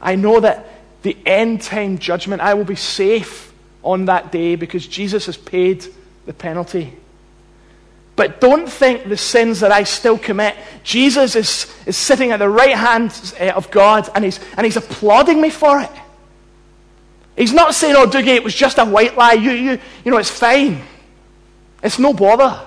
I 0.02 0.16
know 0.16 0.38
that 0.38 0.68
the 1.00 1.16
end 1.24 1.62
time 1.62 1.96
judgment, 1.96 2.42
I 2.42 2.52
will 2.52 2.66
be 2.66 2.76
safe 2.76 3.54
on 3.82 4.04
that 4.04 4.30
day 4.30 4.54
because 4.56 4.86
Jesus 4.86 5.24
has 5.26 5.38
paid 5.38 5.86
the 6.26 6.34
penalty. 6.34 6.92
But 8.16 8.38
don't 8.38 8.68
think 8.68 9.08
the 9.08 9.16
sins 9.16 9.60
that 9.60 9.72
I 9.72 9.84
still 9.84 10.18
commit. 10.18 10.56
Jesus 10.84 11.34
is, 11.36 11.74
is 11.86 11.96
sitting 11.96 12.32
at 12.32 12.38
the 12.38 12.50
right 12.50 12.76
hand 12.76 13.18
eh, 13.38 13.50
of 13.50 13.70
God 13.70 14.10
and 14.14 14.26
he's, 14.26 14.38
and 14.58 14.66
he's 14.66 14.76
applauding 14.76 15.40
me 15.40 15.48
for 15.48 15.80
it. 15.80 15.90
He's 17.34 17.54
not 17.54 17.74
saying, 17.74 17.96
oh, 17.96 18.06
Dougie, 18.06 18.36
it 18.36 18.44
was 18.44 18.54
just 18.54 18.76
a 18.76 18.84
white 18.84 19.16
lie. 19.16 19.32
You, 19.32 19.52
you, 19.52 19.80
you 20.04 20.10
know, 20.10 20.18
it's 20.18 20.28
fine. 20.28 20.82
It's 21.82 21.98
no 21.98 22.12
bother. 22.12 22.60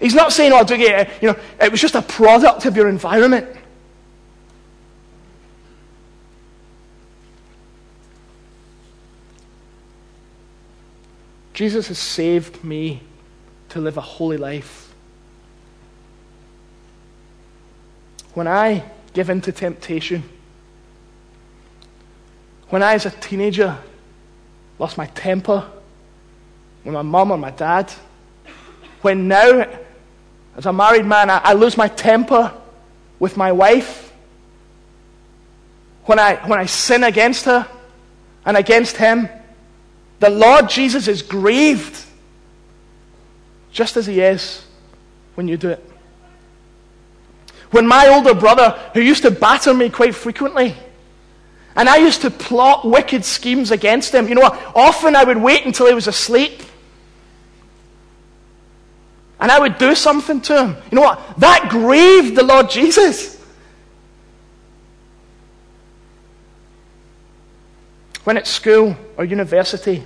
He's 0.00 0.14
not 0.14 0.32
saying, 0.32 0.52
oh, 0.52 0.64
Dougie, 0.64 0.88
eh, 0.90 1.10
you 1.20 1.28
know, 1.28 1.38
it 1.60 1.70
was 1.70 1.80
just 1.80 1.94
a 1.94 2.02
product 2.02 2.66
of 2.66 2.76
your 2.76 2.88
environment. 2.88 3.48
Jesus 11.54 11.88
has 11.88 11.98
saved 11.98 12.62
me 12.62 13.00
to 13.70 13.80
live 13.80 13.96
a 13.96 14.02
holy 14.02 14.36
life. 14.36 14.94
When 18.34 18.46
I 18.46 18.84
give 19.14 19.30
in 19.30 19.40
to 19.40 19.52
temptation, 19.52 20.22
when 22.68 22.82
I, 22.82 22.92
as 22.92 23.06
a 23.06 23.10
teenager, 23.10 23.78
lost 24.78 24.98
my 24.98 25.06
temper 25.06 25.70
with 26.86 26.94
my 26.94 27.02
mum 27.02 27.32
or 27.32 27.36
my 27.36 27.50
dad, 27.50 27.92
when 29.02 29.26
now, 29.26 29.66
as 30.56 30.66
a 30.66 30.72
married 30.72 31.04
man, 31.04 31.28
I, 31.28 31.38
I 31.38 31.52
lose 31.54 31.76
my 31.76 31.88
temper 31.88 32.52
with 33.18 33.36
my 33.36 33.50
wife, 33.50 34.12
when 36.04 36.20
I, 36.20 36.36
when 36.46 36.60
I 36.60 36.66
sin 36.66 37.02
against 37.02 37.46
her 37.46 37.66
and 38.44 38.56
against 38.56 38.96
him, 38.96 39.28
the 40.20 40.30
Lord 40.30 40.70
Jesus 40.70 41.08
is 41.08 41.22
grieved 41.22 42.04
just 43.72 43.96
as 43.96 44.06
he 44.06 44.20
is 44.20 44.64
when 45.34 45.48
you 45.48 45.56
do 45.56 45.70
it. 45.70 45.90
When 47.72 47.88
my 47.88 48.06
older 48.06 48.32
brother, 48.32 48.80
who 48.94 49.00
used 49.00 49.22
to 49.24 49.32
batter 49.32 49.74
me 49.74 49.90
quite 49.90 50.14
frequently, 50.14 50.76
and 51.74 51.88
I 51.88 51.96
used 51.96 52.22
to 52.22 52.30
plot 52.30 52.86
wicked 52.86 53.24
schemes 53.24 53.72
against 53.72 54.14
him. 54.14 54.28
You 54.28 54.36
know 54.36 54.42
what? 54.42 54.72
Often 54.74 55.16
I 55.16 55.24
would 55.24 55.36
wait 55.36 55.66
until 55.66 55.86
he 55.88 55.94
was 55.94 56.06
asleep. 56.06 56.62
And 59.38 59.50
I 59.50 59.58
would 59.58 59.78
do 59.78 59.94
something 59.94 60.40
to 60.42 60.64
him. 60.64 60.76
You 60.90 60.96
know 60.96 61.02
what? 61.02 61.38
That 61.38 61.68
grieved 61.70 62.36
the 62.36 62.42
Lord 62.42 62.70
Jesus. 62.70 63.34
When 68.24 68.36
at 68.36 68.46
school 68.46 68.96
or 69.16 69.24
university 69.24 70.02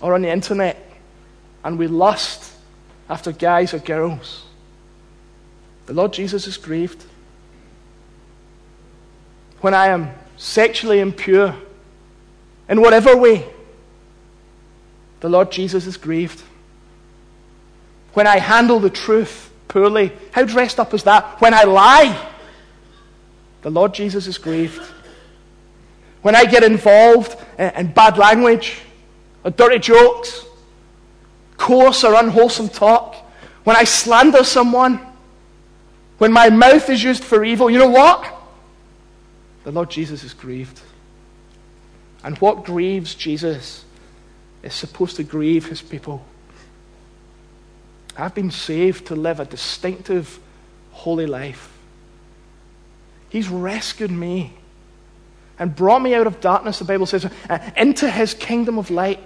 or 0.00 0.14
on 0.14 0.22
the 0.22 0.30
internet 0.30 0.90
and 1.64 1.78
we 1.78 1.86
lust 1.86 2.52
after 3.08 3.32
guys 3.32 3.74
or 3.74 3.78
girls, 3.78 4.44
the 5.86 5.94
Lord 5.94 6.12
Jesus 6.12 6.46
is 6.46 6.56
grieved 6.56 7.04
when 9.60 9.74
I 9.74 9.88
am 9.88 10.10
sexually 10.36 11.00
impure, 11.00 11.54
in 12.68 12.80
whatever 12.80 13.16
way, 13.16 13.46
the 15.20 15.28
Lord 15.28 15.52
Jesus 15.52 15.86
is 15.86 15.96
grieved. 15.96 16.42
When 18.12 18.26
I 18.26 18.38
handle 18.38 18.80
the 18.80 18.90
truth 18.90 19.52
poorly, 19.68 20.12
how 20.32 20.44
dressed 20.44 20.80
up 20.80 20.92
is 20.94 21.04
that? 21.04 21.40
When 21.40 21.54
I 21.54 21.64
lie, 21.64 22.28
the 23.62 23.70
Lord 23.70 23.94
Jesus 23.94 24.26
is 24.26 24.38
grieved. 24.38 24.82
When 26.22 26.34
I 26.34 26.44
get 26.44 26.64
involved 26.64 27.36
in 27.58 27.92
bad 27.92 28.18
language, 28.18 28.82
or 29.44 29.50
dirty 29.50 29.78
jokes, 29.78 30.44
coarse 31.56 32.04
or 32.04 32.14
unwholesome 32.14 32.68
talk, 32.68 33.14
when 33.64 33.76
I 33.76 33.84
slander 33.84 34.44
someone, 34.44 35.00
when 36.18 36.32
my 36.32 36.50
mouth 36.50 36.90
is 36.90 37.02
used 37.02 37.24
for 37.24 37.44
evil, 37.44 37.70
you 37.70 37.78
know 37.78 37.88
what? 37.88 38.34
The 39.64 39.70
Lord 39.70 39.90
Jesus 39.90 40.24
is 40.24 40.34
grieved. 40.34 40.80
And 42.22 42.36
what 42.38 42.64
grieves 42.64 43.14
Jesus 43.14 43.84
is 44.62 44.74
supposed 44.74 45.16
to 45.16 45.22
grieve 45.22 45.66
his 45.66 45.80
people. 45.80 46.24
I've 48.16 48.34
been 48.34 48.50
saved 48.50 49.06
to 49.06 49.16
live 49.16 49.40
a 49.40 49.44
distinctive, 49.44 50.38
holy 50.92 51.26
life. 51.26 51.72
He's 53.28 53.48
rescued 53.48 54.10
me 54.10 54.54
and 55.58 55.74
brought 55.74 56.00
me 56.00 56.14
out 56.14 56.26
of 56.26 56.40
darkness, 56.40 56.78
the 56.78 56.84
Bible 56.84 57.06
says, 57.06 57.30
uh, 57.48 57.70
into 57.76 58.10
his 58.10 58.34
kingdom 58.34 58.78
of 58.78 58.90
light. 58.90 59.20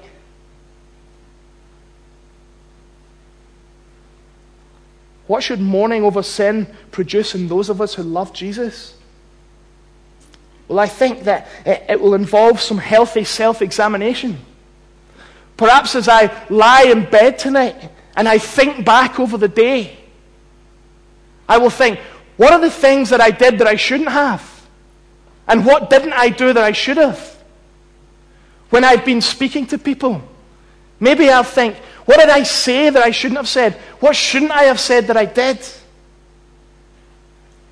What 5.27 5.43
should 5.43 5.61
mourning 5.61 6.05
over 6.05 6.23
sin 6.23 6.67
produce 6.91 7.35
in 7.35 7.49
those 7.49 7.71
of 7.71 7.81
us 7.81 7.95
who 7.95 8.03
love 8.03 8.35
Jesus? 8.35 8.95
Well, 10.69 10.79
I 10.79 10.87
think 10.87 11.25
that 11.25 11.49
it 11.65 12.01
will 12.01 12.15
involve 12.15 12.61
some 12.61 12.79
healthy 12.79 13.25
self 13.25 13.63
examination. 13.63 14.39
Perhaps 15.57 15.95
as 15.95 16.09
I 16.09 16.35
lie 16.51 16.85
in 16.85 17.09
bed 17.09 17.39
tonight 17.39 17.91
and 18.17 18.29
I 18.29 18.39
think 18.39 18.85
back 18.85 19.19
over 19.19 19.37
the 19.37 19.49
day, 19.49 19.97
I 21.49 21.59
will 21.59 21.71
think, 21.71 21.99
what 22.37 22.53
are 22.53 22.61
the 22.61 22.71
things 22.71 23.11
that 23.11 23.21
I 23.21 23.31
did 23.31 23.59
that 23.59 23.67
I 23.67 23.77
shouldn't 23.77 24.09
have? 24.09 24.67
And 25.47 25.67
what 25.67 25.91
didn't 25.91 26.13
I 26.13 26.31
do 26.31 26.53
that 26.53 26.63
I 26.63 26.73
should 26.73 26.97
have? 26.97 27.37
When 28.71 28.83
I've 28.85 29.05
been 29.05 29.21
speaking 29.21 29.67
to 29.67 29.79
people, 29.79 30.23
maybe 30.99 31.29
I'll 31.29 31.45
think, 31.45 31.77
what 32.07 32.19
did 32.19 32.29
I 32.29 32.43
say 32.43 32.91
that 32.91 33.03
I 33.03 33.11
shouldn't 33.11 33.39
have 33.39 33.49
said? 33.49 33.75
What 34.01 34.17
shouldn't 34.17 34.51
I 34.51 34.65
have 34.65 34.81
said 34.81 35.07
that 35.09 35.17
I 35.17 35.27
did? 35.27 35.59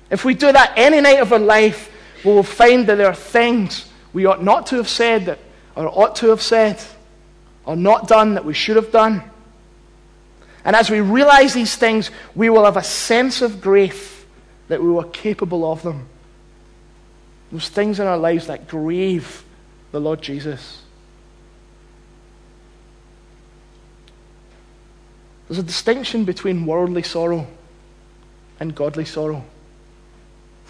If 0.09 0.23
we 0.23 0.33
do 0.33 0.51
that 0.51 0.73
any 0.75 1.01
night 1.01 1.19
of 1.19 1.33
our 1.33 1.39
life, 1.39 1.91
we 2.23 2.31
will 2.31 2.43
find 2.43 2.85
that 2.87 2.95
there 2.95 3.07
are 3.07 3.15
things 3.15 3.89
we 4.13 4.25
ought 4.25 4.43
not 4.43 4.67
to 4.67 4.77
have 4.77 4.87
said 4.87 5.25
that, 5.25 5.39
or 5.75 5.87
ought 5.87 6.15
to 6.17 6.29
have 6.29 6.41
said, 6.41 6.79
or 7.65 7.75
not 7.75 8.07
done 8.07 8.35
that 8.35 8.45
we 8.45 8.53
should 8.53 8.75
have 8.75 8.91
done. 8.91 9.23
And 10.65 10.75
as 10.75 10.89
we 10.89 11.01
realize 11.01 11.53
these 11.53 11.75
things, 11.75 12.09
we 12.35 12.49
will 12.49 12.65
have 12.65 12.77
a 12.77 12.83
sense 12.83 13.41
of 13.41 13.61
grief 13.61 14.25
that 14.67 14.81
we 14.81 14.89
were 14.89 15.03
capable 15.05 15.69
of 15.71 15.83
them. 15.83 16.07
Those 17.51 17.69
things 17.69 17.99
in 17.99 18.07
our 18.07 18.17
lives 18.17 18.47
that 18.47 18.67
grieve 18.67 19.43
the 19.91 19.99
Lord 19.99 20.21
Jesus. 20.21 20.81
There's 25.47 25.59
a 25.59 25.63
distinction 25.63 26.23
between 26.23 26.65
worldly 26.65 27.03
sorrow 27.03 27.47
and 28.59 28.73
godly 28.73 29.05
sorrow. 29.05 29.43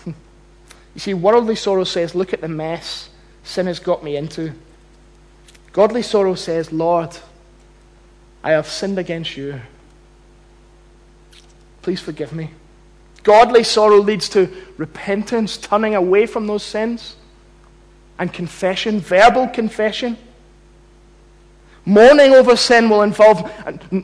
You 0.06 1.00
see, 1.00 1.14
worldly 1.16 1.56
sorrow 1.56 1.86
says, 1.86 2.14
Look 2.14 2.34
at 2.34 2.42
the 2.42 2.48
mess 2.48 3.10
sin 3.44 3.68
has 3.68 3.80
got 3.80 4.04
me 4.04 4.16
into. 4.16 4.54
Godly 5.72 6.02
sorrow 6.02 6.36
says, 6.36 6.72
Lord, 6.72 7.18
I 8.44 8.52
have 8.52 8.68
sinned 8.68 8.98
against 8.98 9.38
you. 9.38 9.62
Please 11.84 12.00
forgive 12.00 12.34
me. 12.34 12.50
Godly 13.22 13.64
sorrow 13.64 13.98
leads 13.98 14.28
to 14.30 14.50
repentance, 14.78 15.58
turning 15.58 15.96
away 15.96 16.26
from 16.26 16.48
those 16.48 16.64
sins, 16.64 17.16
and 18.18 18.34
confession, 18.34 19.00
verbal 19.00 19.48
confession. 19.48 20.18
Mourning 21.86 22.34
over 22.34 22.56
sin 22.56 22.90
will 22.90 23.02
involve 23.02 23.52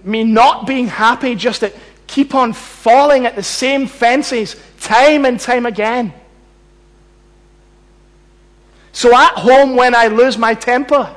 me 0.05 0.23
not 0.23 0.67
being 0.67 0.87
happy 0.87 1.35
just 1.35 1.61
to 1.61 1.73
keep 2.07 2.35
on 2.35 2.53
falling 2.53 3.25
at 3.25 3.35
the 3.35 3.43
same 3.43 3.87
fences 3.87 4.55
time 4.79 5.25
and 5.25 5.39
time 5.39 5.65
again. 5.65 6.13
So 8.91 9.15
at 9.15 9.33
home, 9.33 9.75
when 9.75 9.95
I 9.95 10.07
lose 10.07 10.37
my 10.37 10.53
temper, 10.53 11.15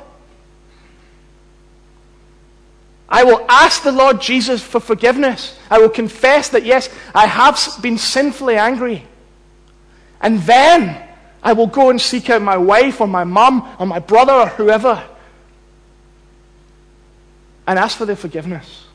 I 3.13 3.23
will 3.23 3.45
ask 3.47 3.83
the 3.83 3.91
Lord 3.91 4.19
Jesus 4.19 4.63
for 4.63 4.79
forgiveness. 4.79 5.55
I 5.69 5.77
will 5.77 5.89
confess 5.89 6.49
that, 6.49 6.65
yes, 6.65 6.89
I 7.13 7.27
have 7.27 7.77
been 7.79 7.99
sinfully 7.99 8.55
angry. 8.55 9.05
And 10.19 10.39
then 10.39 11.07
I 11.43 11.53
will 11.53 11.67
go 11.67 11.91
and 11.91 12.01
seek 12.01 12.31
out 12.31 12.41
my 12.41 12.57
wife 12.57 12.99
or 13.01 13.07
my 13.07 13.23
mum 13.23 13.75
or 13.77 13.85
my 13.85 13.99
brother 13.99 14.33
or 14.33 14.47
whoever 14.47 15.03
and 17.67 17.77
ask 17.77 17.99
for 17.99 18.07
their 18.07 18.15
forgiveness. 18.15 18.85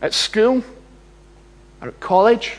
At 0.00 0.14
school 0.14 0.64
or 1.82 1.88
at 1.88 2.00
college, 2.00 2.56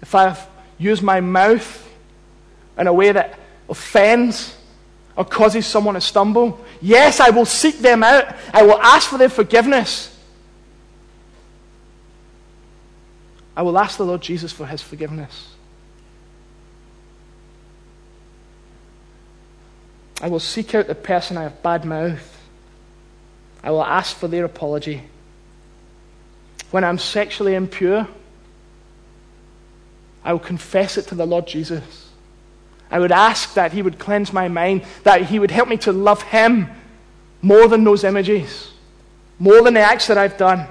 if 0.00 0.14
I 0.14 0.28
have 0.28 0.48
used 0.78 1.02
my 1.02 1.20
mouth 1.20 1.80
in 2.78 2.86
a 2.86 2.92
way 2.92 3.12
that 3.12 3.38
offends 3.68 4.56
or 5.16 5.24
causes 5.24 5.66
someone 5.66 5.94
to 5.94 6.00
stumble, 6.00 6.58
yes, 6.80 7.20
I 7.20 7.30
will 7.30 7.46
seek 7.46 7.78
them 7.78 8.02
out. 8.02 8.34
I 8.52 8.62
will 8.64 8.80
ask 8.80 9.08
for 9.08 9.18
their 9.18 9.28
forgiveness. 9.28 10.10
I 13.56 13.62
will 13.62 13.78
ask 13.78 13.96
the 13.96 14.04
Lord 14.04 14.20
Jesus 14.20 14.52
for 14.52 14.66
his 14.66 14.82
forgiveness. 14.82 15.50
I 20.20 20.28
will 20.28 20.40
seek 20.40 20.74
out 20.74 20.86
the 20.86 20.94
person 20.94 21.36
I 21.36 21.42
have 21.44 21.62
bad 21.62 21.84
mouthed. 21.84 22.22
I 23.62 23.70
will 23.70 23.84
ask 23.84 24.16
for 24.16 24.26
their 24.26 24.44
apology. 24.44 25.02
When 26.70 26.82
I'm 26.82 26.98
sexually 26.98 27.54
impure, 27.54 28.08
I 30.24 30.32
will 30.32 30.40
confess 30.40 30.96
it 30.96 31.06
to 31.08 31.14
the 31.14 31.26
Lord 31.26 31.46
Jesus. 31.46 32.03
I 32.94 33.00
would 33.00 33.10
ask 33.10 33.54
that 33.54 33.72
He 33.72 33.82
would 33.82 33.98
cleanse 33.98 34.32
my 34.32 34.46
mind, 34.46 34.84
that 35.02 35.22
He 35.22 35.40
would 35.40 35.50
help 35.50 35.68
me 35.68 35.76
to 35.78 35.90
love 35.90 36.22
Him 36.22 36.70
more 37.42 37.66
than 37.66 37.82
those 37.82 38.04
images, 38.04 38.70
more 39.40 39.62
than 39.62 39.74
the 39.74 39.80
acts 39.80 40.06
that 40.06 40.16
I've 40.16 40.36
done. 40.36 40.68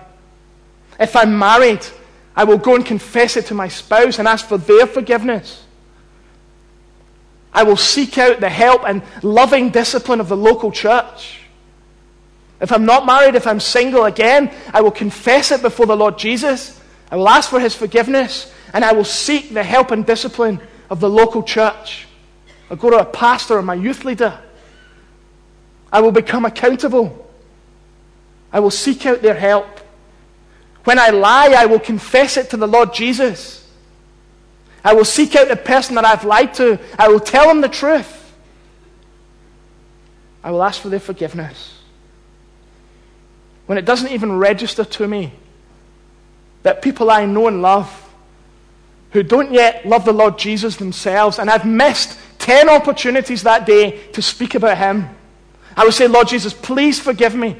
If 0.97 1.17
I'm 1.17 1.37
married, 1.37 1.85
I 2.33 2.45
will 2.45 2.57
go 2.57 2.75
and 2.75 2.85
confess 2.85 3.35
it 3.35 3.47
to 3.47 3.53
my 3.53 3.67
spouse 3.67 4.19
and 4.19 4.27
ask 4.29 4.47
for 4.47 4.57
their 4.57 4.87
forgiveness. 4.87 5.65
I 7.51 7.63
will 7.63 7.75
seek 7.75 8.17
out 8.17 8.39
the 8.39 8.47
help 8.47 8.83
and 8.87 9.01
loving 9.21 9.69
discipline 9.69 10.21
of 10.21 10.29
the 10.29 10.37
local 10.37 10.71
church. 10.71 11.41
If 12.61 12.71
I'm 12.71 12.85
not 12.85 13.05
married, 13.05 13.35
if 13.35 13.45
I'm 13.45 13.59
single 13.59 14.05
again, 14.05 14.49
I 14.73 14.79
will 14.79 14.91
confess 14.91 15.51
it 15.51 15.61
before 15.61 15.87
the 15.87 15.97
Lord 15.97 16.17
Jesus. 16.17 16.79
I 17.11 17.17
will 17.17 17.27
ask 17.27 17.49
for 17.49 17.59
his 17.59 17.75
forgiveness 17.75 18.49
and 18.71 18.85
I 18.85 18.93
will 18.93 19.03
seek 19.03 19.53
the 19.53 19.63
help 19.63 19.91
and 19.91 20.05
discipline 20.05 20.61
of 20.89 21.01
the 21.01 21.09
local 21.09 21.43
church. 21.43 22.07
I'll 22.73 22.79
go 22.79 22.89
to 22.89 22.97
a 22.97 23.05
pastor 23.05 23.55
or 23.55 23.61
my 23.61 23.75
youth 23.75 24.03
leader. 24.03 24.35
I 25.91 26.01
will 26.01 26.11
become 26.11 26.43
accountable. 26.43 27.29
I 28.51 28.61
will 28.61 28.71
seek 28.71 29.05
out 29.05 29.21
their 29.21 29.35
help. 29.35 29.79
When 30.83 30.97
I 30.97 31.11
lie, 31.11 31.53
I 31.55 31.67
will 31.67 31.79
confess 31.79 32.35
it 32.35 32.49
to 32.49 32.57
the 32.57 32.65
Lord 32.65 32.91
Jesus. 32.91 33.71
I 34.83 34.95
will 34.95 35.05
seek 35.05 35.35
out 35.35 35.49
the 35.49 35.55
person 35.55 35.93
that 35.95 36.03
I've 36.03 36.25
lied 36.25 36.55
to. 36.55 36.79
I 36.97 37.09
will 37.09 37.19
tell 37.19 37.47
them 37.47 37.61
the 37.61 37.69
truth. 37.69 38.33
I 40.43 40.49
will 40.49 40.63
ask 40.63 40.81
for 40.81 40.89
their 40.89 40.99
forgiveness. 40.99 41.79
When 43.67 43.77
it 43.77 43.85
doesn't 43.85 44.09
even 44.09 44.39
register 44.39 44.83
to 44.83 45.07
me 45.07 45.31
that 46.63 46.81
people 46.81 47.11
I 47.11 47.27
know 47.27 47.47
and 47.47 47.61
love 47.61 47.99
who 49.11 49.21
don't 49.21 49.53
yet 49.53 49.85
love 49.85 50.05
the 50.05 50.11
Lord 50.11 50.39
Jesus 50.39 50.77
themselves, 50.77 51.37
and 51.37 51.51
I've 51.51 51.65
missed 51.65 52.17
10 52.43 52.67
opportunities 52.67 53.43
that 53.43 53.65
day 53.65 54.05
to 54.11 54.21
speak 54.21 54.53
about 54.53 54.77
Him, 54.77 55.07
I 55.77 55.85
would 55.85 55.93
say, 55.93 56.09
Lord 56.09 56.27
Jesus, 56.27 56.53
please 56.53 56.99
forgive 56.99 57.33
me. 57.33 57.55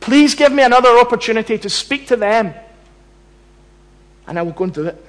Please 0.00 0.34
give 0.34 0.52
me 0.52 0.62
another 0.62 0.98
opportunity 0.98 1.56
to 1.56 1.70
speak 1.70 2.08
to 2.08 2.16
them. 2.16 2.52
And 4.26 4.38
I 4.38 4.42
will 4.42 4.52
go 4.52 4.64
and 4.64 4.74
do 4.74 4.86
it. 4.86 5.02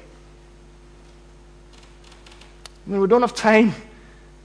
I 2.88 2.90
mean, 2.90 3.02
we 3.02 3.08
don't 3.08 3.20
have 3.20 3.36
time 3.36 3.76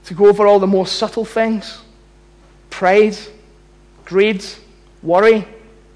to 0.07 0.13
go 0.13 0.27
over 0.27 0.45
all 0.45 0.59
the 0.59 0.67
more 0.67 0.85
subtle 0.85 1.23
things 1.23 1.81
pride, 2.69 3.17
greed, 4.03 4.43
worry, 5.01 5.47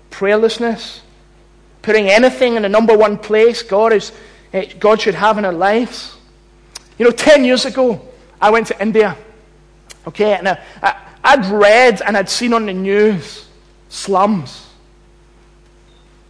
prayerlessness, 0.09 1.01
putting 1.81 2.07
anything 2.07 2.55
in 2.55 2.61
the 2.61 2.69
number 2.69 2.97
one 2.97 3.17
place 3.17 3.61
God, 3.61 3.91
is, 3.91 4.13
eh, 4.53 4.71
God 4.79 5.01
should 5.01 5.15
have 5.15 5.37
in 5.37 5.43
our 5.43 5.51
lives. 5.51 6.15
You 6.97 7.03
know, 7.03 7.11
10 7.11 7.43
years 7.43 7.65
ago, 7.65 8.08
I 8.41 8.49
went 8.51 8.67
to 8.67 8.81
India. 8.81 9.17
Okay, 10.07 10.35
and 10.35 10.47
I, 10.47 10.63
I, 10.81 10.95
I'd 11.23 11.45
read 11.45 12.01
and 12.01 12.15
I'd 12.15 12.29
seen 12.29 12.53
on 12.53 12.65
the 12.65 12.73
news 12.73 13.47
slums. 13.89 14.67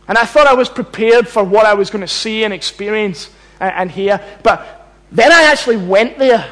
And 0.08 0.18
I 0.18 0.26
thought 0.26 0.48
I 0.48 0.56
was 0.56 0.70
prepared 0.70 1.28
for 1.28 1.44
what 1.44 1.66
I 1.66 1.76
was 1.76 1.90
going 1.90 2.02
to 2.02 2.08
see 2.08 2.44
and 2.44 2.54
experience 2.54 3.30
and, 3.60 3.74
and 3.76 3.92
hear. 3.92 4.20
But 4.42 4.92
then 5.12 5.32
I 5.32 5.44
actually 5.44 5.78
went 5.78 6.18
there. 6.18 6.52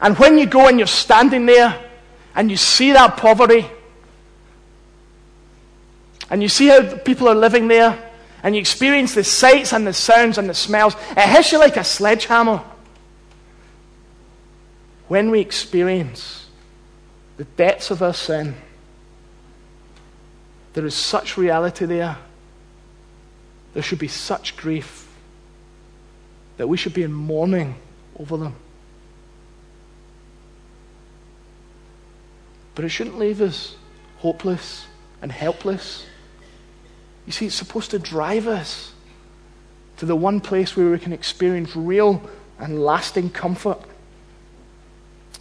And 0.00 0.18
when 0.18 0.38
you 0.38 0.46
go 0.46 0.66
and 0.66 0.78
you're 0.78 0.86
standing 0.86 1.44
there 1.44 1.78
and 2.34 2.50
you 2.50 2.56
see 2.56 2.92
that 2.92 3.18
poverty, 3.18 3.66
and 6.30 6.42
you 6.42 6.48
see 6.48 6.68
how 6.68 6.96
people 6.98 7.28
are 7.28 7.34
living 7.34 7.68
there, 7.68 8.10
and 8.42 8.54
you 8.54 8.60
experience 8.60 9.14
the 9.14 9.24
sights 9.24 9.72
and 9.72 9.86
the 9.86 9.92
sounds 9.92 10.38
and 10.38 10.48
the 10.48 10.54
smells, 10.54 10.94
it 11.10 11.28
hits 11.28 11.52
you 11.52 11.58
like 11.58 11.76
a 11.76 11.84
sledgehammer. 11.84 12.62
When 15.10 15.32
we 15.32 15.40
experience 15.40 16.46
the 17.36 17.42
depths 17.42 17.90
of 17.90 18.00
our 18.00 18.14
sin, 18.14 18.54
there 20.74 20.86
is 20.86 20.94
such 20.94 21.36
reality 21.36 21.84
there. 21.84 22.16
There 23.74 23.82
should 23.82 23.98
be 23.98 24.06
such 24.06 24.56
grief 24.56 25.08
that 26.58 26.68
we 26.68 26.76
should 26.76 26.94
be 26.94 27.02
in 27.02 27.12
mourning 27.12 27.74
over 28.20 28.36
them. 28.36 28.54
But 32.76 32.84
it 32.84 32.90
shouldn't 32.90 33.18
leave 33.18 33.40
us 33.40 33.74
hopeless 34.18 34.86
and 35.20 35.32
helpless. 35.32 36.06
You 37.26 37.32
see, 37.32 37.46
it's 37.46 37.56
supposed 37.56 37.90
to 37.90 37.98
drive 37.98 38.46
us 38.46 38.92
to 39.96 40.06
the 40.06 40.14
one 40.14 40.40
place 40.40 40.76
where 40.76 40.88
we 40.88 41.00
can 41.00 41.12
experience 41.12 41.74
real 41.74 42.22
and 42.60 42.80
lasting 42.80 43.30
comfort. 43.30 43.89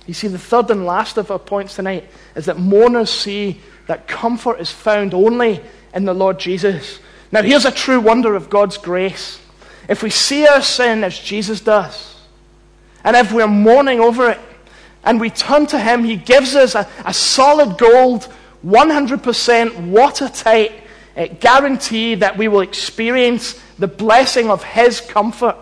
You 0.09 0.15
see, 0.15 0.27
the 0.27 0.39
third 0.39 0.71
and 0.71 0.87
last 0.87 1.17
of 1.17 1.29
our 1.29 1.37
points 1.37 1.75
tonight 1.75 2.09
is 2.35 2.47
that 2.47 2.57
mourners 2.57 3.11
see 3.11 3.61
that 3.85 4.07
comfort 4.07 4.59
is 4.59 4.71
found 4.71 5.13
only 5.13 5.61
in 5.93 6.05
the 6.05 6.15
Lord 6.15 6.39
Jesus. 6.39 6.97
Now, 7.31 7.43
here's 7.43 7.65
a 7.65 7.71
true 7.71 7.99
wonder 7.99 8.33
of 8.33 8.49
God's 8.49 8.79
grace. 8.79 9.39
If 9.87 10.01
we 10.01 10.09
see 10.09 10.47
our 10.47 10.63
sin 10.63 11.03
as 11.03 11.19
Jesus 11.19 11.61
does, 11.61 12.15
and 13.03 13.15
if 13.15 13.31
we're 13.31 13.45
mourning 13.45 13.99
over 13.99 14.31
it, 14.31 14.39
and 15.03 15.21
we 15.21 15.29
turn 15.29 15.67
to 15.67 15.79
Him, 15.79 16.03
He 16.03 16.15
gives 16.15 16.55
us 16.55 16.73
a, 16.73 16.89
a 17.05 17.13
solid 17.13 17.77
gold, 17.77 18.27
100% 18.65 19.91
watertight 19.91 20.71
uh, 21.15 21.27
guarantee 21.39 22.15
that 22.15 22.35
we 22.35 22.47
will 22.47 22.61
experience 22.61 23.61
the 23.77 23.87
blessing 23.87 24.49
of 24.49 24.63
His 24.63 25.01
comfort. 25.01 25.55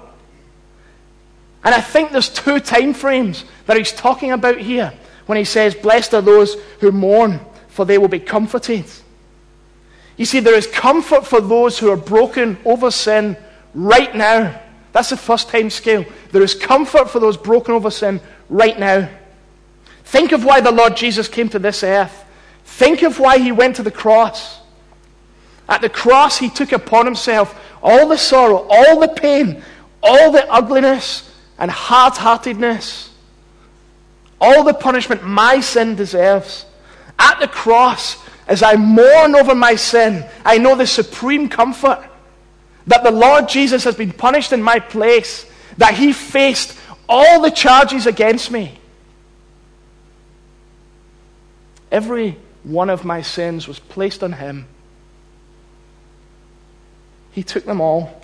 And 1.63 1.73
I 1.73 1.81
think 1.81 2.11
there's 2.11 2.29
two 2.29 2.59
time 2.59 2.93
frames 2.93 3.45
that 3.65 3.77
He's 3.77 3.91
talking 3.91 4.31
about 4.31 4.59
here 4.59 4.93
when 5.25 5.37
He 5.37 5.43
says, 5.43 5.75
Blessed 5.75 6.13
are 6.13 6.21
those 6.21 6.55
who 6.79 6.91
mourn, 6.91 7.39
for 7.67 7.85
they 7.85 7.97
will 7.97 8.07
be 8.07 8.19
comforted. 8.19 8.85
You 10.17 10.25
see, 10.25 10.39
there 10.39 10.55
is 10.55 10.67
comfort 10.67 11.25
for 11.25 11.41
those 11.41 11.77
who 11.77 11.91
are 11.91 11.97
broken 11.97 12.57
over 12.65 12.89
sin 12.89 13.37
right 13.73 14.13
now. 14.15 14.59
That's 14.91 15.11
the 15.11 15.17
first 15.17 15.49
time 15.49 15.69
scale. 15.69 16.05
There 16.31 16.41
is 16.41 16.55
comfort 16.55 17.09
for 17.09 17.19
those 17.19 17.37
broken 17.37 17.75
over 17.75 17.91
sin 17.91 18.19
right 18.49 18.77
now. 18.79 19.09
Think 20.05 20.31
of 20.31 20.43
why 20.43 20.61
the 20.61 20.71
Lord 20.71 20.97
Jesus 20.97 21.27
came 21.27 21.49
to 21.49 21.59
this 21.59 21.83
earth. 21.83 22.25
Think 22.65 23.03
of 23.03 23.19
why 23.19 23.37
he 23.37 23.51
went 23.51 23.75
to 23.75 23.83
the 23.83 23.91
cross. 23.91 24.59
At 25.69 25.81
the 25.81 25.89
cross, 25.89 26.37
he 26.37 26.49
took 26.49 26.71
upon 26.71 27.05
himself 27.05 27.59
all 27.83 28.07
the 28.07 28.17
sorrow, 28.17 28.65
all 28.69 28.99
the 28.99 29.09
pain, 29.09 29.61
all 30.01 30.31
the 30.31 30.49
ugliness 30.49 31.26
and 31.57 31.71
hard 31.71 32.13
heartedness, 32.13 33.09
all 34.39 34.63
the 34.63 34.73
punishment 34.73 35.23
my 35.23 35.59
sin 35.59 35.95
deserves. 35.95 36.65
At 37.19 37.39
the 37.39 37.47
cross, 37.47 38.17
as 38.47 38.61
I 38.61 38.75
mourn 38.75 39.35
over 39.35 39.55
my 39.55 39.75
sin, 39.75 40.25
I 40.45 40.57
know 40.57 40.75
the 40.75 40.87
supreme 40.87 41.49
comfort 41.49 42.03
that 42.87 43.03
the 43.03 43.11
Lord 43.11 43.49
Jesus 43.49 43.83
has 43.83 43.95
been 43.95 44.11
punished 44.11 44.53
in 44.53 44.61
my 44.61 44.79
place, 44.79 45.45
that 45.77 45.93
he 45.93 46.13
faced 46.13 46.77
all 47.09 47.41
the 47.41 47.51
charges 47.51 48.07
against 48.07 48.49
me. 48.51 48.79
Every 51.91 52.37
one 52.63 52.89
of 52.89 53.05
my 53.05 53.21
sins 53.21 53.67
was 53.67 53.79
placed 53.79 54.23
on 54.23 54.33
him. 54.33 54.67
He 57.31 57.43
took 57.43 57.65
them 57.65 57.81
all. 57.81 58.21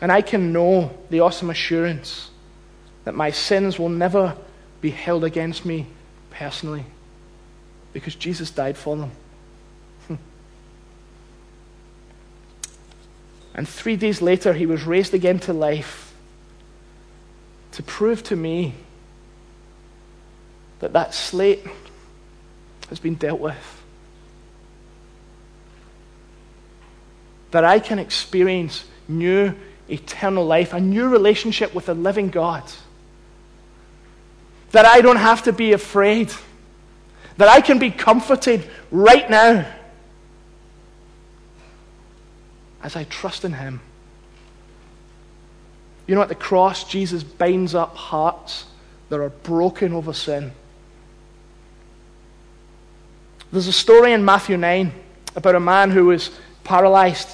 And 0.00 0.10
I 0.10 0.22
can 0.22 0.52
know 0.52 0.96
the 1.10 1.20
awesome 1.20 1.50
assurance 1.50 2.30
that 3.04 3.14
my 3.14 3.30
sins 3.30 3.78
will 3.78 3.88
never 3.88 4.36
be 4.80 4.90
held 4.90 5.24
against 5.24 5.64
me 5.66 5.86
personally 6.30 6.84
because 7.92 8.14
Jesus 8.14 8.50
died 8.50 8.78
for 8.78 8.96
them. 8.96 9.10
and 13.54 13.68
three 13.68 13.96
days 13.96 14.22
later, 14.22 14.52
he 14.54 14.64
was 14.66 14.84
raised 14.84 15.12
again 15.12 15.38
to 15.40 15.52
life 15.52 16.14
to 17.72 17.82
prove 17.82 18.22
to 18.24 18.36
me 18.36 18.74
that 20.80 20.92
that 20.94 21.14
slate 21.14 21.66
has 22.88 22.98
been 22.98 23.14
dealt 23.14 23.40
with. 23.40 23.82
That 27.50 27.64
I 27.64 27.80
can 27.80 27.98
experience 27.98 28.84
new 29.08 29.54
eternal 29.90 30.44
life, 30.44 30.72
a 30.72 30.80
new 30.80 31.08
relationship 31.08 31.74
with 31.74 31.86
the 31.86 31.94
living 31.94 32.28
God. 32.28 32.62
That 34.72 34.86
I 34.86 35.00
don't 35.00 35.16
have 35.16 35.42
to 35.44 35.52
be 35.52 35.72
afraid. 35.72 36.32
That 37.36 37.48
I 37.48 37.60
can 37.60 37.78
be 37.78 37.90
comforted 37.90 38.68
right 38.90 39.28
now 39.28 39.66
as 42.82 42.96
I 42.96 43.04
trust 43.04 43.44
in 43.44 43.52
Him. 43.52 43.80
You 46.06 46.14
know, 46.14 46.22
at 46.22 46.28
the 46.28 46.34
cross, 46.34 46.84
Jesus 46.84 47.22
binds 47.22 47.74
up 47.74 47.96
hearts 47.96 48.66
that 49.10 49.20
are 49.20 49.30
broken 49.30 49.92
over 49.92 50.12
sin. 50.12 50.52
There's 53.52 53.66
a 53.66 53.72
story 53.72 54.12
in 54.12 54.24
Matthew 54.24 54.56
9 54.56 54.92
about 55.36 55.54
a 55.54 55.60
man 55.60 55.90
who 55.90 56.06
was 56.06 56.30
paralyzed. 56.64 57.28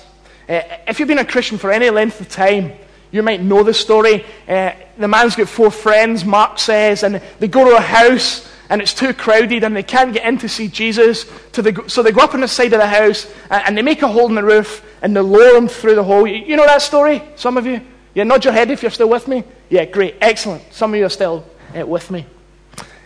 Uh, 0.48 0.62
if 0.86 0.98
you've 0.98 1.08
been 1.08 1.18
a 1.18 1.24
Christian 1.24 1.58
for 1.58 1.72
any 1.72 1.90
length 1.90 2.20
of 2.20 2.28
time, 2.28 2.72
you 3.10 3.22
might 3.22 3.40
know 3.40 3.62
the 3.62 3.74
story. 3.74 4.24
Uh, 4.48 4.72
the 4.98 5.08
man's 5.08 5.36
got 5.36 5.48
four 5.48 5.70
friends, 5.70 6.24
Mark 6.24 6.58
says, 6.58 7.02
and 7.02 7.20
they 7.38 7.48
go 7.48 7.64
to 7.68 7.76
a 7.76 7.80
house 7.80 8.48
and 8.68 8.82
it's 8.82 8.94
too 8.94 9.12
crowded 9.12 9.64
and 9.64 9.76
they 9.76 9.82
can't 9.82 10.12
get 10.12 10.24
in 10.24 10.38
to 10.38 10.48
see 10.48 10.68
Jesus. 10.68 11.24
To 11.52 11.62
the, 11.62 11.84
so 11.88 12.02
they 12.02 12.12
go 12.12 12.22
up 12.22 12.34
on 12.34 12.40
the 12.40 12.48
side 12.48 12.72
of 12.72 12.80
the 12.80 12.86
house 12.86 13.32
and, 13.50 13.62
and 13.66 13.78
they 13.78 13.82
make 13.82 14.02
a 14.02 14.08
hole 14.08 14.28
in 14.28 14.34
the 14.34 14.42
roof 14.42 14.84
and 15.02 15.16
they 15.16 15.20
lower 15.20 15.56
him 15.56 15.68
through 15.68 15.94
the 15.94 16.04
hole. 16.04 16.26
You, 16.26 16.36
you 16.36 16.56
know 16.56 16.66
that 16.66 16.82
story? 16.82 17.22
Some 17.36 17.56
of 17.56 17.66
you? 17.66 17.80
Yeah, 18.14 18.24
nod 18.24 18.44
your 18.44 18.52
head 18.52 18.70
if 18.70 18.82
you're 18.82 18.90
still 18.90 19.08
with 19.08 19.28
me. 19.28 19.44
Yeah, 19.68 19.84
great. 19.84 20.16
Excellent. 20.20 20.62
Some 20.72 20.94
of 20.94 20.98
you 20.98 21.06
are 21.06 21.10
still 21.10 21.44
uh, 21.78 21.86
with 21.86 22.10
me. 22.10 22.26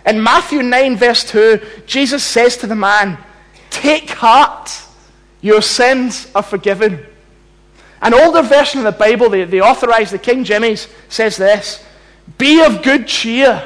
In 0.07 0.23
Matthew 0.23 0.63
9, 0.63 0.97
verse 0.97 1.25
2, 1.25 1.61
Jesus 1.87 2.25
says 2.25 2.57
to 2.59 2.67
the 2.67 2.77
man, 2.77 3.19
Take 3.69 4.11
heart, 4.11 4.71
your 5.41 5.63
sins 5.63 6.31
are 6.35 6.43
forgiven. 6.43 7.05
An 8.03 8.15
older 8.15 8.43
version 8.43 8.79
of 8.79 8.85
the 8.85 8.99
Bible, 8.99 9.29
the, 9.29 9.45
the 9.45 9.61
authorized, 9.61 10.13
the 10.13 10.19
King 10.19 10.45
James, 10.45 10.89
says 11.09 11.37
this 11.37 11.85
Be 12.39 12.63
of 12.65 12.83
good 12.83 13.07
cheer, 13.07 13.63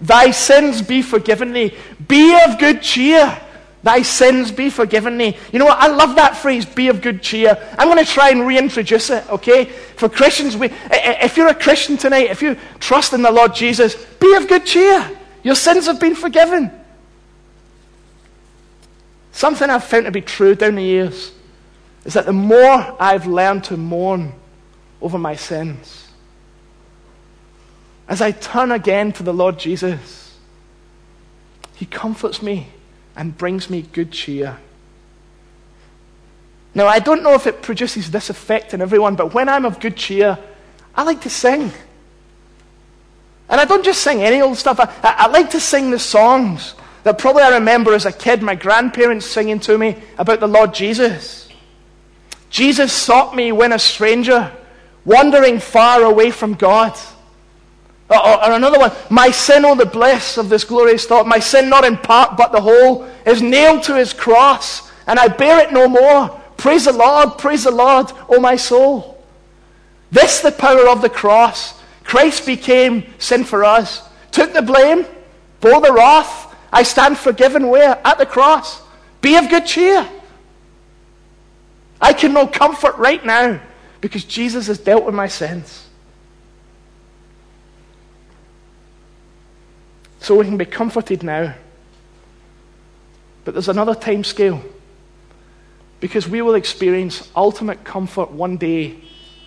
thy 0.00 0.32
sins 0.32 0.82
be 0.82 1.00
forgiven 1.00 1.52
thee. 1.52 1.74
Be 2.08 2.36
of 2.44 2.58
good 2.58 2.82
cheer, 2.82 3.40
thy 3.84 4.02
sins 4.02 4.50
be 4.50 4.68
forgiven 4.68 5.16
thee. 5.16 5.36
You 5.52 5.60
know 5.60 5.66
what? 5.66 5.78
I 5.78 5.86
love 5.86 6.16
that 6.16 6.36
phrase, 6.36 6.66
be 6.66 6.88
of 6.88 7.00
good 7.00 7.22
cheer. 7.22 7.56
I'm 7.78 7.86
going 7.86 8.04
to 8.04 8.10
try 8.10 8.30
and 8.30 8.46
reintroduce 8.46 9.10
it, 9.10 9.28
okay? 9.30 9.66
For 9.66 10.08
Christians, 10.08 10.56
we, 10.56 10.70
if 10.90 11.36
you're 11.36 11.48
a 11.48 11.54
Christian 11.54 11.96
tonight, 11.96 12.30
if 12.30 12.42
you 12.42 12.56
trust 12.80 13.12
in 13.12 13.22
the 13.22 13.30
Lord 13.30 13.54
Jesus, 13.54 13.94
be 14.18 14.34
of 14.34 14.48
good 14.48 14.66
cheer. 14.66 15.08
Your 15.44 15.54
sins 15.54 15.86
have 15.86 16.00
been 16.00 16.16
forgiven. 16.16 16.72
Something 19.30 19.70
I've 19.70 19.84
found 19.84 20.06
to 20.06 20.10
be 20.10 20.20
true 20.20 20.56
down 20.56 20.74
the 20.74 20.82
years 20.82 21.32
is 22.08 22.14
that 22.14 22.24
the 22.24 22.32
more 22.32 22.96
I've 22.98 23.26
learned 23.26 23.64
to 23.64 23.76
mourn 23.76 24.32
over 25.02 25.18
my 25.18 25.36
sins, 25.36 26.08
as 28.08 28.22
I 28.22 28.30
turn 28.30 28.72
again 28.72 29.12
to 29.12 29.22
the 29.22 29.34
Lord 29.34 29.58
Jesus, 29.58 30.34
He 31.74 31.84
comforts 31.84 32.40
me 32.40 32.68
and 33.14 33.36
brings 33.36 33.68
me 33.68 33.82
good 33.82 34.10
cheer. 34.10 34.56
Now, 36.74 36.86
I 36.86 36.98
don't 36.98 37.22
know 37.22 37.34
if 37.34 37.46
it 37.46 37.60
produces 37.60 38.10
this 38.10 38.30
effect 38.30 38.72
in 38.72 38.80
everyone, 38.80 39.14
but 39.14 39.34
when 39.34 39.50
I'm 39.50 39.66
of 39.66 39.78
good 39.78 39.96
cheer, 39.98 40.38
I 40.94 41.02
like 41.02 41.20
to 41.20 41.30
sing. 41.30 41.70
And 43.50 43.60
I 43.60 43.66
don't 43.66 43.84
just 43.84 44.02
sing 44.02 44.22
any 44.22 44.40
old 44.40 44.56
stuff. 44.56 44.80
I, 44.80 44.84
I, 45.02 45.14
I, 45.24 45.26
like 45.26 45.50
to 45.50 45.60
sing 45.60 45.90
the 45.90 45.98
songs 45.98 46.74
that 47.02 47.18
probably 47.18 47.42
I 47.42 47.50
remember 47.56 47.92
as 47.92 48.06
a 48.06 48.12
kid, 48.12 48.40
my 48.40 48.54
grandparents 48.54 49.26
singing 49.26 49.60
to 49.60 49.76
me 49.76 49.98
about 50.16 50.40
the 50.40 50.48
Lord 50.48 50.72
Jesus. 50.72 51.47
Jesus 52.50 52.92
sought 52.92 53.34
me 53.34 53.52
when 53.52 53.72
a 53.72 53.78
stranger, 53.78 54.52
wandering 55.04 55.58
far 55.58 56.02
away 56.02 56.30
from 56.30 56.54
God. 56.54 56.98
Or, 58.10 58.16
or, 58.16 58.44
or 58.46 58.52
another 58.52 58.78
one, 58.78 58.92
my 59.10 59.30
sin, 59.30 59.64
oh, 59.64 59.74
the 59.74 59.84
bliss 59.84 60.38
of 60.38 60.48
this 60.48 60.64
glorious 60.64 61.04
thought, 61.04 61.26
my 61.26 61.38
sin 61.38 61.68
not 61.68 61.84
in 61.84 61.96
part 61.96 62.36
but 62.36 62.52
the 62.52 62.60
whole, 62.60 63.04
is 63.26 63.42
nailed 63.42 63.82
to 63.84 63.96
his 63.96 64.12
cross, 64.12 64.90
and 65.06 65.18
I 65.18 65.28
bear 65.28 65.60
it 65.60 65.72
no 65.72 65.88
more. 65.88 66.28
Praise 66.56 66.86
the 66.86 66.92
Lord, 66.92 67.38
praise 67.38 67.64
the 67.64 67.70
Lord, 67.70 68.10
O 68.28 68.40
my 68.40 68.56
soul. 68.56 69.22
This 70.10 70.40
the 70.40 70.52
power 70.52 70.88
of 70.88 71.02
the 71.02 71.10
cross. 71.10 71.78
Christ 72.02 72.46
became 72.46 73.04
sin 73.18 73.44
for 73.44 73.64
us, 73.64 74.08
took 74.30 74.54
the 74.54 74.62
blame, 74.62 75.04
bore 75.60 75.80
the 75.82 75.92
wrath. 75.92 76.54
I 76.72 76.82
stand 76.82 77.18
forgiven 77.18 77.68
where? 77.68 78.00
At 78.06 78.18
the 78.18 78.26
cross. 78.26 78.82
Be 79.20 79.36
of 79.36 79.50
good 79.50 79.66
cheer. 79.66 80.08
I 82.00 82.12
can 82.12 82.32
know 82.32 82.46
comfort 82.46 82.96
right 82.96 83.24
now 83.24 83.60
because 84.00 84.24
Jesus 84.24 84.68
has 84.68 84.78
dealt 84.78 85.04
with 85.04 85.14
my 85.14 85.28
sins. 85.28 85.86
So 90.20 90.36
we 90.36 90.44
can 90.44 90.56
be 90.56 90.64
comforted 90.64 91.22
now. 91.22 91.54
But 93.44 93.54
there's 93.54 93.68
another 93.68 93.94
time 93.94 94.24
scale 94.24 94.62
because 96.00 96.28
we 96.28 96.42
will 96.42 96.54
experience 96.54 97.28
ultimate 97.34 97.82
comfort 97.82 98.30
one 98.30 98.56
day 98.56 98.98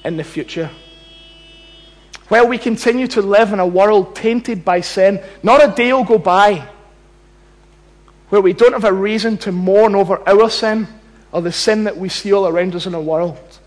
in 0.03 0.17
the 0.17 0.23
future. 0.23 0.69
While 2.27 2.47
we 2.47 2.57
continue 2.57 3.07
to 3.07 3.21
live 3.21 3.53
in 3.53 3.59
a 3.59 3.67
world 3.67 4.15
tainted 4.15 4.65
by 4.65 4.81
sin, 4.81 5.21
not 5.43 5.63
a 5.63 5.73
day 5.73 5.93
will 5.93 6.03
go 6.03 6.17
by 6.17 6.67
where 8.29 8.41
we 8.41 8.53
don't 8.53 8.71
have 8.71 8.85
a 8.85 8.93
reason 8.93 9.37
to 9.37 9.51
mourn 9.51 9.93
over 9.93 10.27
our 10.27 10.49
sin 10.49 10.87
or 11.31 11.41
the 11.41 11.51
sin 11.51 11.85
that 11.85 11.97
we 11.97 12.09
see 12.09 12.33
all 12.33 12.47
around 12.47 12.75
us 12.75 12.85
in 12.85 12.91
the 12.91 12.99
world. 12.99 13.59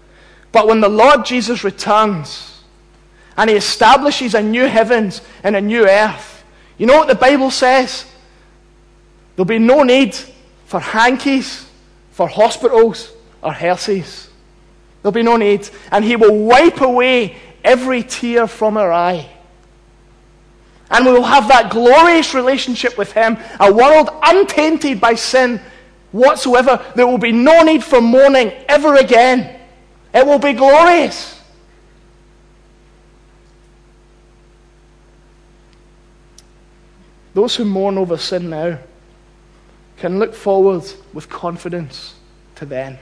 But 0.52 0.66
when 0.66 0.80
the 0.80 0.88
Lord 0.88 1.24
Jesus 1.24 1.64
returns 1.64 2.62
and 3.36 3.50
he 3.50 3.56
establishes 3.56 4.34
a 4.34 4.42
new 4.42 4.66
heavens 4.66 5.20
and 5.42 5.56
a 5.56 5.60
new 5.60 5.88
earth, 5.88 6.44
you 6.78 6.86
know 6.86 6.98
what 6.98 7.08
the 7.08 7.14
Bible 7.14 7.50
says? 7.50 8.06
There'll 9.34 9.46
be 9.46 9.58
no 9.58 9.82
need 9.82 10.14
for 10.66 10.80
hankies, 10.80 11.68
for 12.12 12.28
hospitals, 12.28 13.12
or 13.42 13.52
hearses. 13.52 14.28
There'll 15.02 15.12
be 15.12 15.22
no 15.22 15.36
need. 15.36 15.68
And 15.90 16.04
he 16.04 16.16
will 16.16 16.36
wipe 16.44 16.80
away 16.80 17.36
every 17.64 18.02
tear 18.02 18.46
from 18.46 18.76
our 18.76 18.92
eye. 18.92 19.28
And 20.90 21.06
we 21.06 21.12
will 21.12 21.22
have 21.24 21.48
that 21.48 21.70
glorious 21.70 22.34
relationship 22.34 22.96
with 22.98 23.12
Him, 23.12 23.38
a 23.58 23.72
world 23.72 24.10
untainted 24.22 25.00
by 25.00 25.14
sin 25.14 25.60
whatsoever. 26.14 26.80
There 26.94 27.06
will 27.06 27.18
be 27.18 27.32
no 27.32 27.62
need 27.62 27.82
for 27.82 28.00
mourning 28.00 28.52
ever 28.68 28.94
again. 28.94 29.60
It 30.14 30.24
will 30.24 30.38
be 30.38 30.52
glorious. 30.52 31.40
Those 37.34 37.56
who 37.56 37.64
mourn 37.64 37.98
over 37.98 38.16
sin 38.16 38.48
now 38.48 38.78
can 39.96 40.20
look 40.20 40.34
forward 40.34 40.84
with 41.12 41.28
confidence 41.28 42.14
to 42.54 42.64
then. 42.64 42.96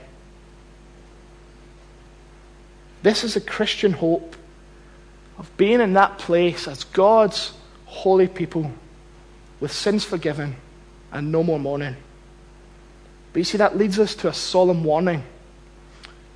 This 3.03 3.25
is 3.25 3.37
a 3.37 3.43
Christian 3.43 3.93
hope 3.93 4.37
of 5.37 5.55
being 5.59 5.83
in 5.83 5.93
that 5.95 6.19
place 6.19 6.67
as 6.67 6.85
God's 6.85 7.53
holy 7.85 8.29
people 8.29 8.73
with 9.61 9.71
sins 9.71 10.03
forgiven 10.03 10.57
and 11.11 11.31
no 11.31 11.43
more 11.43 11.59
mourning. 11.59 11.97
But 13.33 13.41
you 13.41 13.45
see, 13.45 13.59
that 13.59 13.77
leads 13.77 13.99
us 13.99 14.15
to 14.17 14.29
a 14.29 14.35
solemn 14.35 14.85
warning. 14.85 15.23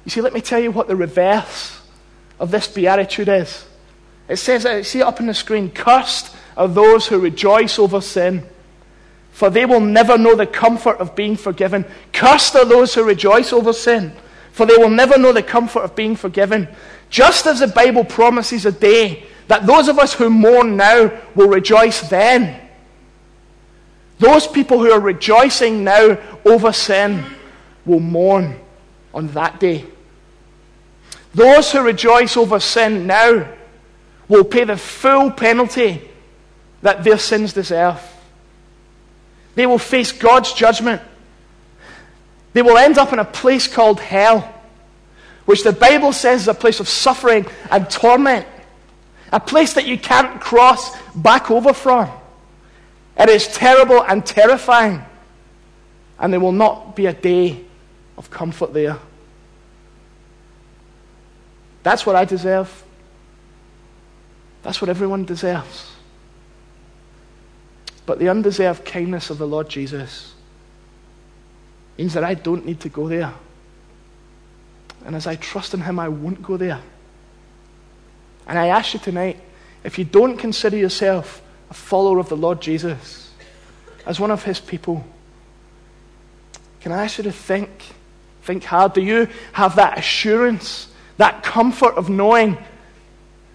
You 0.04 0.11
see, 0.11 0.20
let 0.20 0.32
me 0.32 0.40
tell 0.40 0.61
you 0.61 0.70
what 0.70 0.88
the 0.88 0.96
reverse 0.96 1.80
of 2.38 2.50
this 2.50 2.68
beatitude 2.68 3.28
is. 3.28 3.66
It 4.28 4.37
says, 4.37 4.87
see 4.87 5.00
it 5.00 5.02
up 5.02 5.20
on 5.20 5.26
the 5.26 5.35
screen, 5.35 5.70
cursed 5.70 6.35
are 6.56 6.68
those 6.68 7.06
who 7.06 7.18
rejoice 7.18 7.78
over 7.78 8.00
sin, 8.00 8.44
for 9.30 9.50
they 9.50 9.66
will 9.66 9.80
never 9.80 10.16
know 10.16 10.35
the 10.35 10.46
comfort 10.46 10.98
of 10.98 11.14
being 11.14 11.37
forgiven. 11.37 11.85
Cursed 12.12 12.56
are 12.56 12.64
those 12.64 12.94
who 12.94 13.04
rejoice 13.04 13.52
over 13.52 13.72
sin, 13.72 14.12
for 14.52 14.64
they 14.64 14.76
will 14.76 14.90
never 14.90 15.18
know 15.18 15.32
the 15.32 15.42
comfort 15.42 15.80
of 15.80 15.94
being 15.94 16.16
forgiven. 16.16 16.68
Just 17.11 17.46
as 17.46 17.61
the 17.61 17.68
Bible 17.68 18.04
promises 18.04 18.66
a 18.66 18.72
day 18.72 19.26
that 19.48 19.66
those 19.66 19.88
of 19.88 19.98
us 19.98 20.14
who 20.14 20.30
mourn 20.30 20.76
now 20.76 21.12
will 21.35 21.48
rejoice 21.48 22.09
then. 22.09 22.65
Those 24.18 24.46
people 24.46 24.79
who 24.79 24.90
are 24.90 25.00
rejoicing 25.00 25.85
now 25.85 26.18
over 26.44 26.72
sin 26.72 27.24
will 27.85 28.00
mourn 28.00 28.59
on 29.12 29.29
that 29.29 29.61
day. 29.61 29.85
Those 31.35 31.70
who 31.70 31.83
rejoice 31.83 32.37
over 32.37 32.59
sin 32.61 33.07
now 33.07 33.46
will 34.29 34.44
pay 34.44 34.64
the 34.64 34.76
full 34.76 35.31
penalty 35.31 36.02
that 36.83 37.05
their 37.05 37.18
sins 37.18 37.52
deserve. 37.52 38.00
They 39.55 39.66
will 39.66 39.79
face 39.79 40.12
God's 40.12 40.52
judgment. 40.52 41.02
They 42.52 42.62
will 42.62 42.79
end 42.79 42.96
up 42.96 43.12
in 43.12 43.18
a 43.18 43.24
place 43.24 43.68
called 43.68 44.00
hell, 44.00 44.52
which 45.44 45.62
the 45.62 45.72
Bible 45.72 46.12
says 46.12 46.42
is 46.42 46.48
a 46.48 46.55
place 46.55 46.81
of 46.81 46.88
suffering 46.88 47.46
and 47.70 47.88
torment, 47.90 48.46
a 49.31 49.40
place 49.40 49.74
that 49.74 49.87
you 49.87 49.98
can't 49.98 50.40
cross 50.40 50.96
back 51.14 51.50
over 51.50 51.74
from. 51.74 52.11
It 53.18 53.29
is 53.29 53.48
terrible 53.48 54.02
and 54.02 54.24
terrifying, 54.24 55.02
and 56.18 56.33
there 56.33 56.40
will 56.40 56.52
not 56.52 56.94
be 56.94 57.07
a 57.07 57.12
day 57.12 57.64
of 58.18 58.31
comfort 58.31 58.74
there. 58.74 58.98
That's 61.83 62.05
what 62.05 62.16
I 62.16 62.24
deserve. 62.24 62.85
That's 64.62 64.81
what 64.81 64.90
everyone 64.90 65.24
deserves. 65.24 65.92
But 68.05 68.18
the 68.18 68.29
undeserved 68.29 68.85
kindness 68.85 69.31
of 69.31 69.38
the 69.38 69.46
Lord 69.46 69.68
Jesus 69.68 70.35
means 71.96 72.14
that 72.14 72.24
I 72.24 72.35
don't 72.35 72.66
need 72.66 72.81
to 72.81 72.88
go 72.88 73.09
there. 73.09 73.33
And 75.05 75.14
as 75.14 75.26
I 75.26 75.37
trust 75.37 75.74
in 75.74 75.81
Him, 75.81 75.98
I 75.98 76.09
won't 76.09 76.42
go 76.42 76.57
there. 76.57 76.81
And 78.46 78.59
I 78.59 78.68
ask 78.68 78.94
you 78.94 79.00
tonight 79.00 79.38
if 79.85 79.98
you 79.98 80.05
don't 80.05 80.37
consider 80.37 80.76
yourself 80.76 81.42
a 81.70 81.74
follower 81.74 82.18
of 82.18 82.29
the 82.29 82.37
Lord 82.37 82.61
Jesus, 82.61 83.31
as 84.05 84.20
one 84.20 84.31
of 84.31 84.44
His 84.44 84.61
people, 84.61 85.05
can 86.81 86.92
I 86.92 87.05
ask 87.05 87.18
you 87.18 87.24
to 87.24 87.33
think? 87.33 87.70
Think 88.42 88.62
hard. 88.62 88.92
Do 88.92 89.00
you 89.00 89.29
have 89.52 89.76
that 89.76 89.98
assurance, 89.98 90.87
that 91.16 91.42
comfort 91.42 91.94
of 91.94 92.09
knowing 92.09 92.57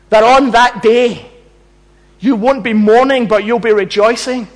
that 0.10 0.24
on 0.24 0.52
that 0.52 0.82
day 0.82 1.32
you 2.20 2.36
won't 2.36 2.64
be 2.64 2.74
mourning, 2.74 3.28
but 3.28 3.46
you'll 3.46 3.60
be 3.60 3.72
rejoicing? 3.72 4.48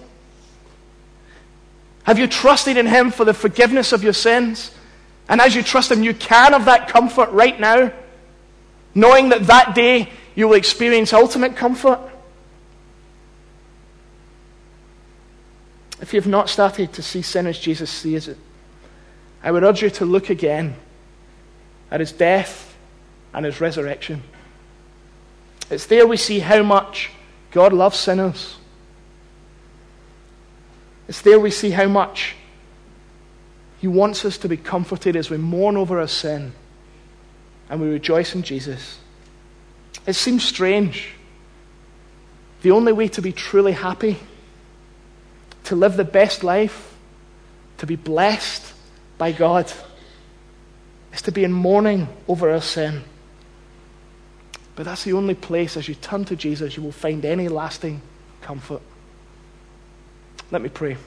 Have 2.04 2.20
you 2.20 2.28
trusted 2.28 2.76
in 2.76 2.86
Him 2.86 3.12
for 3.12 3.24
the 3.24 3.34
forgiveness 3.34 3.94
of 3.94 4.04
your 4.04 4.13
sins? 4.13 4.72
And 5.30 5.39
as 5.39 5.56
you 5.56 5.63
trust 5.63 5.91
Him, 5.91 6.04
you 6.04 6.13
can 6.13 6.52
have 6.52 6.65
that 6.65 6.89
comfort 6.89 7.32
right 7.32 7.58
now, 7.60 7.94
knowing 8.94 9.30
that 9.30 9.48
that 9.48 9.74
day 9.74 10.10
you 10.36 10.50
will 10.50 10.56
experience 10.56 11.13
ultimate 11.13 11.56
comfort. 11.56 12.00
If 16.02 16.14
you 16.14 16.20
have 16.20 16.28
not 16.28 16.50
started 16.50 16.94
to 16.94 17.02
see 17.02 17.22
sin 17.22 17.48
as 17.48 17.58
Jesus 17.58 17.90
sees 17.90 18.28
it, 18.28 18.38
I 19.42 19.52
would 19.52 19.64
urge 19.64 19.82
you 19.82 19.90
to 19.92 20.06
look 20.06 20.30
again 20.30 20.76
at 21.92 22.00
His 22.00 22.12
death 22.12 22.76
and 23.34 23.46
His 23.46 23.62
resurrection. 23.62 24.24
It's 25.70 25.86
there 25.86 26.06
we 26.06 26.18
see 26.18 26.40
how 26.40 26.64
much 26.64 27.12
God 27.52 27.74
loves 27.74 27.98
sinners. 27.98 28.58
It's 31.08 31.22
there 31.22 31.40
we 31.40 31.52
see 31.52 31.72
how 31.72 31.88
much 31.88 32.36
He 33.80 33.88
wants 33.88 34.26
us 34.26 34.38
to 34.40 34.50
be 34.50 34.58
comforted 34.58 35.16
as 35.16 35.30
we 35.30 35.38
mourn 35.38 35.78
over 35.78 36.00
our 36.00 36.08
sin 36.08 36.54
and 37.70 37.82
we 37.82 37.88
rejoice 37.88 38.36
in 38.36 38.44
Jesus. 38.44 39.00
It 40.06 40.14
seems 40.14 40.44
strange. 40.44 41.14
The 42.62 42.72
only 42.72 42.94
way 42.94 43.08
to 43.10 43.22
be 43.22 43.32
truly 43.32 43.72
happy, 43.74 44.18
to 45.65 45.75
live 45.75 45.97
the 45.97 46.04
best 46.04 46.43
life, 46.43 46.95
to 47.78 47.86
be 47.86 47.95
blessed 47.95 48.73
by 49.17 49.32
God, 49.32 49.71
is 51.13 51.21
to 51.23 51.32
be 51.32 51.43
in 51.43 51.51
mourning 51.51 52.08
over 52.28 52.49
our 52.51 52.62
sin. 52.62 53.04
But 54.75 54.86
that's 54.86 55.04
the 55.04 55.13
only 55.13 55.36
place, 55.36 55.78
as 55.78 55.88
you 55.88 55.95
turn 55.95 56.25
to 56.25 56.36
Jesus, 56.36 56.75
you 56.75 56.84
will 56.84 56.91
find 56.91 57.23
any 57.23 57.47
lasting 57.47 58.01
comfort. 58.41 58.82
Let 60.51 60.62
me 60.62 60.69
pray. 60.69 60.97